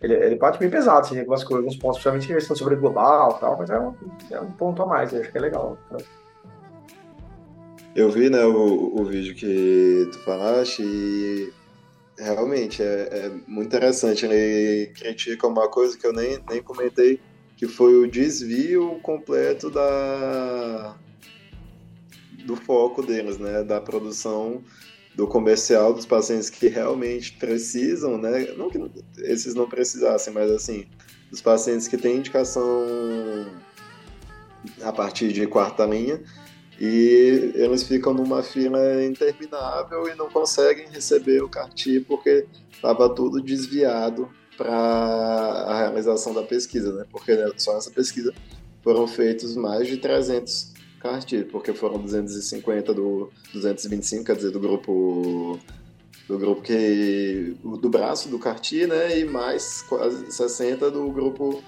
ele, 0.00 0.14
ele 0.14 0.36
bate 0.36 0.58
bem 0.58 0.70
pesado, 0.70 1.00
assim, 1.00 1.18
algumas 1.18 1.42
coisas, 1.42 1.64
alguns 1.64 1.76
pontos, 1.76 1.98
principalmente 1.98 2.26
questão 2.26 2.56
sobre 2.56 2.76
global 2.76 3.36
e 3.36 3.40
tal, 3.40 3.58
mas 3.58 3.70
é 3.70 3.78
um, 3.78 3.94
é 4.30 4.40
um 4.40 4.52
ponto 4.52 4.82
a 4.82 4.86
mais, 4.86 5.14
acho 5.14 5.30
que 5.30 5.38
é 5.38 5.40
legal. 5.40 5.78
Eu 7.94 8.10
vi, 8.10 8.28
né, 8.28 8.44
o, 8.44 9.00
o 9.00 9.04
vídeo 9.04 9.34
que 9.34 10.08
tu 10.12 10.18
falaste 10.18 10.82
e 10.82 11.52
realmente 12.18 12.82
é, 12.82 13.08
é 13.10 13.32
muito 13.46 13.68
interessante. 13.68 14.26
Ele 14.26 14.92
critica 14.92 15.46
uma 15.46 15.68
coisa 15.68 15.96
que 15.96 16.06
eu 16.06 16.12
nem, 16.12 16.38
nem 16.48 16.62
comentei, 16.62 17.20
que 17.56 17.66
foi 17.66 17.94
o 17.94 18.10
desvio 18.10 18.98
completo 19.02 19.70
da 19.70 20.94
do 22.44 22.54
foco 22.54 23.02
deles, 23.02 23.38
né, 23.38 23.64
da 23.64 23.80
produção 23.80 24.62
do 25.16 25.26
comercial 25.26 25.94
dos 25.94 26.04
pacientes 26.04 26.50
que 26.50 26.68
realmente 26.68 27.32
precisam, 27.38 28.18
né, 28.18 28.52
não 28.56 28.68
que 28.68 28.78
esses 29.18 29.54
não 29.54 29.66
precisassem, 29.66 30.32
mas 30.32 30.50
assim, 30.50 30.86
dos 31.30 31.40
pacientes 31.40 31.88
que 31.88 31.96
têm 31.96 32.18
indicação 32.18 32.86
a 34.82 34.92
partir 34.92 35.32
de 35.32 35.46
quarta 35.46 35.86
linha 35.86 36.22
e 36.78 37.52
eles 37.54 37.82
ficam 37.82 38.12
numa 38.12 38.42
fila 38.42 39.02
interminável 39.02 40.06
e 40.08 40.14
não 40.14 40.28
conseguem 40.28 40.86
receber 40.88 41.42
o 41.42 41.48
CAR-T 41.48 42.00
porque 42.00 42.46
estava 42.70 43.08
tudo 43.08 43.40
desviado 43.40 44.28
para 44.56 44.74
a 44.74 45.78
realização 45.78 46.34
da 46.34 46.42
pesquisa, 46.42 46.92
né? 46.92 47.04
Porque 47.10 47.34
né, 47.34 47.50
só 47.56 47.74
nessa 47.74 47.90
pesquisa 47.90 48.34
foram 48.82 49.06
feitos 49.06 49.56
mais 49.56 49.86
de 49.86 49.96
300 49.96 50.75
CAR-T, 51.00 51.44
porque 51.44 51.72
foram 51.72 51.98
250 51.98 52.94
do 52.94 53.30
225, 53.52 54.24
quer 54.24 54.36
dizer, 54.36 54.50
do 54.50 54.60
grupo 54.60 55.58
do 56.28 56.38
grupo 56.38 56.62
que 56.62 57.56
do 57.62 57.88
braço 57.88 58.28
do 58.28 58.38
Carti, 58.38 58.86
né, 58.86 59.20
e 59.20 59.24
mais 59.24 59.82
quase 59.82 60.30
60 60.32 60.90
do 60.90 61.08
grupo 61.10 61.62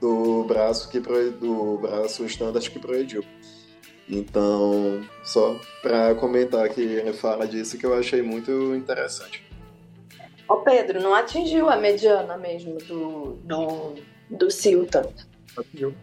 do 0.00 0.44
braço 0.44 0.88
que 0.90 0.98
do 0.98 1.78
braço 1.78 2.24
standard 2.24 2.68
que 2.68 2.78
progrediu. 2.78 3.24
Então, 4.08 5.04
só 5.22 5.60
para 5.82 6.14
comentar 6.16 6.68
que 6.70 6.80
ele 6.80 7.12
fala 7.12 7.46
disso 7.46 7.78
que 7.78 7.86
eu 7.86 7.94
achei 7.94 8.20
muito 8.22 8.74
interessante. 8.74 9.44
Ô 10.48 10.56
Pedro, 10.56 11.00
não 11.00 11.14
atingiu 11.14 11.68
a 11.68 11.76
mediana 11.76 12.36
mesmo 12.36 12.78
do, 12.78 13.34
do, 13.44 13.94
do 14.28 14.50
Silta. 14.50 15.08
Atingiu. 15.56 15.94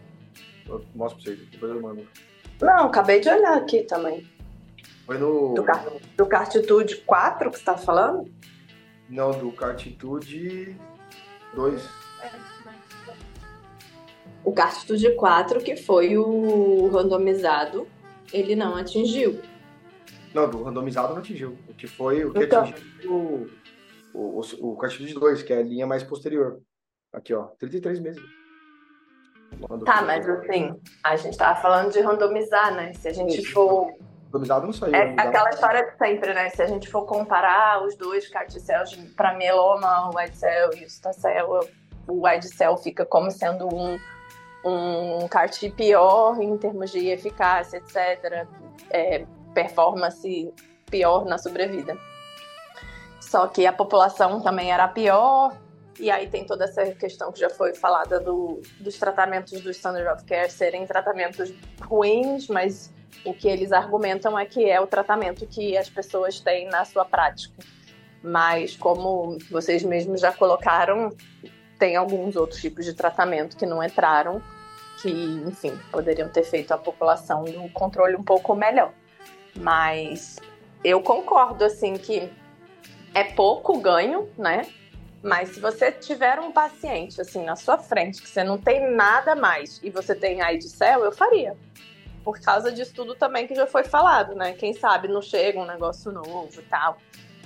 Eu 0.66 0.82
mostro 0.94 1.22
pra 1.22 1.34
vocês, 1.34 1.48
depois 1.50 1.72
eu 1.72 1.82
mando. 1.82 2.06
Não, 2.60 2.86
acabei 2.86 3.20
de 3.20 3.28
olhar 3.28 3.56
aqui 3.56 3.82
também. 3.84 4.26
Foi 5.06 5.18
no. 5.18 5.54
Do, 5.54 5.64
do 6.16 6.26
Cartitude 6.26 6.96
4 6.96 7.50
que 7.50 7.58
você 7.58 7.64
tá 7.64 7.76
falando? 7.76 8.30
Não, 9.08 9.30
do 9.30 9.50
Cartitude 9.52 10.76
2. 11.54 11.88
O 14.44 14.52
Cartitude 14.52 15.14
4, 15.14 15.60
que 15.60 15.76
foi 15.76 16.16
o 16.16 16.88
randomizado, 16.88 17.86
ele 18.32 18.54
não 18.54 18.76
atingiu. 18.76 19.40
Não, 20.34 20.48
do 20.48 20.62
randomizado 20.62 21.12
não 21.14 21.20
atingiu. 21.20 21.56
O 21.68 21.74
que 21.74 21.86
foi 21.86 22.24
o 22.24 22.32
que 22.32 22.44
Então. 22.44 22.64
atingiu 22.64 23.12
o, 23.12 23.46
o, 24.14 24.72
o 24.72 24.76
Cartitude 24.76 25.14
2, 25.14 25.42
que 25.42 25.52
é 25.52 25.58
a 25.58 25.62
linha 25.62 25.86
mais 25.86 26.02
posterior. 26.02 26.60
Aqui, 27.12 27.32
ó, 27.32 27.44
33 27.58 28.00
meses. 28.00 28.22
Tá, 29.84 30.02
mas 30.02 30.28
assim, 30.28 30.78
a 31.02 31.16
gente 31.16 31.36
tava 31.36 31.60
falando 31.60 31.92
de 31.92 32.00
randomizar, 32.00 32.72
né? 32.74 32.92
Se 32.94 33.08
a 33.08 33.12
gente 33.12 33.40
Isso. 33.40 33.52
for. 33.52 33.92
Randomizado 34.26 34.66
não 34.66 34.72
saiu. 34.72 34.94
É 34.94 35.14
aquela 35.16 35.50
história 35.50 35.84
de 35.84 35.96
sempre, 35.96 36.34
né? 36.34 36.50
Se 36.50 36.62
a 36.62 36.66
gente 36.66 36.88
for 36.88 37.04
comparar 37.06 37.82
os 37.82 37.96
dois 37.96 38.28
carticels 38.28 38.94
para 39.16 39.34
mieloma, 39.34 40.10
o 40.10 40.16
white 40.16 40.36
cell 40.36 40.70
e 40.74 40.84
o 40.84 40.90
citacel, 40.90 41.60
o 42.06 42.26
white 42.26 42.48
cell 42.48 42.76
fica 42.76 43.04
como 43.04 43.30
sendo 43.30 43.66
um, 43.66 43.98
um 44.64 45.26
CAR-T 45.28 45.70
pior 45.70 46.40
em 46.40 46.56
termos 46.56 46.90
de 46.90 47.08
eficácia, 47.08 47.78
etc. 47.78 48.46
É, 48.90 49.24
performance 49.54 50.52
pior 50.90 51.24
na 51.24 51.38
sobrevida. 51.38 51.96
Só 53.20 53.46
que 53.46 53.66
a 53.66 53.72
população 53.72 54.40
também 54.40 54.72
era 54.72 54.88
pior, 54.88 55.52
e 55.98 56.10
aí 56.10 56.28
tem 56.28 56.44
toda 56.44 56.64
essa 56.64 56.84
questão 56.92 57.32
que 57.32 57.40
já 57.40 57.50
foi 57.50 57.74
falada 57.74 58.20
do, 58.20 58.60
dos 58.80 58.98
tratamentos 58.98 59.60
do 59.60 59.70
standard 59.70 60.08
of 60.08 60.24
care 60.24 60.50
serem 60.50 60.86
tratamentos 60.86 61.52
ruins, 61.82 62.48
mas 62.48 62.92
o 63.24 63.34
que 63.34 63.48
eles 63.48 63.72
argumentam 63.72 64.38
é 64.38 64.46
que 64.46 64.68
é 64.68 64.80
o 64.80 64.86
tratamento 64.86 65.46
que 65.46 65.76
as 65.76 65.88
pessoas 65.88 66.40
têm 66.40 66.68
na 66.68 66.84
sua 66.84 67.04
prática. 67.04 67.62
Mas, 68.22 68.76
como 68.76 69.38
vocês 69.50 69.82
mesmos 69.82 70.20
já 70.20 70.32
colocaram, 70.32 71.10
tem 71.78 71.96
alguns 71.96 72.36
outros 72.36 72.60
tipos 72.60 72.84
de 72.84 72.92
tratamento 72.92 73.56
que 73.56 73.64
não 73.64 73.82
entraram, 73.82 74.42
que, 75.00 75.10
enfim, 75.46 75.78
poderiam 75.90 76.28
ter 76.28 76.42
feito 76.42 76.72
a 76.72 76.78
população 76.78 77.44
do 77.44 77.68
controle 77.70 78.16
um 78.16 78.22
pouco 78.22 78.54
melhor. 78.54 78.92
Mas 79.56 80.38
eu 80.82 81.00
concordo, 81.00 81.64
assim, 81.64 81.94
que 81.94 82.30
é 83.14 83.24
pouco 83.24 83.78
ganho, 83.78 84.28
né? 84.36 84.62
Mas 85.22 85.50
se 85.50 85.60
você 85.60 85.90
tiver 85.90 86.38
um 86.38 86.52
paciente, 86.52 87.20
assim, 87.20 87.44
na 87.44 87.56
sua 87.56 87.76
frente, 87.78 88.22
que 88.22 88.28
você 88.28 88.44
não 88.44 88.56
tem 88.56 88.90
nada 88.94 89.34
mais 89.34 89.80
e 89.82 89.90
você 89.90 90.14
tem 90.14 90.40
AIDS 90.40 90.70
cell, 90.72 91.04
eu 91.04 91.12
faria 91.12 91.56
por 92.28 92.38
causa 92.40 92.70
disso 92.70 92.92
tudo 92.94 93.14
também 93.14 93.46
que 93.46 93.54
já 93.54 93.66
foi 93.66 93.84
falado, 93.84 94.34
né? 94.34 94.52
Quem 94.52 94.74
sabe 94.74 95.08
não 95.08 95.22
chega 95.22 95.58
um 95.58 95.64
negócio 95.64 96.12
novo 96.12 96.60
e 96.60 96.62
tal. 96.64 96.98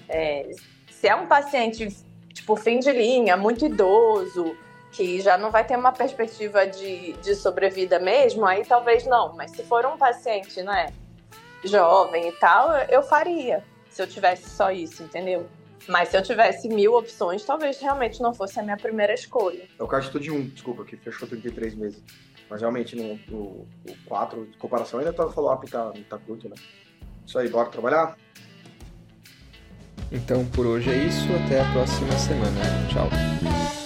É, 0.09 0.51
se 0.91 1.07
é 1.07 1.15
um 1.15 1.29
paciente, 1.29 1.87
tipo, 2.33 2.57
fim 2.57 2.81
de 2.81 2.91
linha, 2.91 3.37
muito 3.37 3.65
idoso, 3.65 4.57
que 4.91 5.21
já 5.21 5.39
não 5.39 5.53
vai 5.53 5.65
ter 5.65 5.77
uma 5.77 5.93
perspectiva 5.93 6.67
de, 6.67 7.13
de 7.13 7.37
sobrevida 7.37 8.01
mesmo, 8.01 8.45
aí 8.45 8.65
talvez 8.65 9.07
não. 9.07 9.37
Mas 9.37 9.53
se 9.53 9.63
for 9.63 9.87
um 9.87 9.97
paciente, 9.97 10.61
né, 10.65 10.93
jovem 11.63 12.31
e 12.31 12.33
tal, 12.33 12.73
eu 12.89 13.05
faria, 13.05 13.63
se 13.89 14.03
eu 14.03 14.07
tivesse 14.09 14.51
só 14.51 14.73
isso, 14.73 15.05
entendeu? 15.05 15.49
Mas 15.89 16.09
se 16.09 16.17
eu 16.17 16.23
tivesse 16.23 16.69
mil 16.69 16.95
opções, 16.95 17.45
talvez 17.45 17.81
realmente 17.81 18.21
não 18.21 18.33
fosse 18.33 18.59
a 18.61 18.63
minha 18.63 18.77
primeira 18.77 19.13
escolha. 19.13 19.65
É 19.79 19.83
o 19.83 19.87
Cartitude 19.87 20.31
1, 20.31 20.49
desculpa, 20.49 20.85
que 20.85 20.97
fechou 20.97 21.29
33 21.29 21.75
meses. 21.75 22.03
Mas 22.49 22.61
realmente 22.61 22.95
no, 22.95 23.19
no, 23.29 23.39
o 23.39 23.97
4, 24.07 24.47
de 24.47 24.57
comparação, 24.59 25.01
ainda 25.01 25.13
tá 25.13 25.29
follow-up 25.29 25.69
tá, 25.71 25.93
tá 26.09 26.19
curto, 26.19 26.49
né? 26.49 26.57
Isso 27.27 27.39
aí, 27.39 27.49
bora 27.49 27.69
trabalhar? 27.69 28.17
Então 30.11 30.45
por 30.47 30.67
hoje 30.67 30.91
é 30.91 30.97
isso, 31.07 31.27
até 31.45 31.61
a 31.61 31.73
próxima 31.73 32.13
semana. 32.19 32.61
Tchau. 32.93 33.82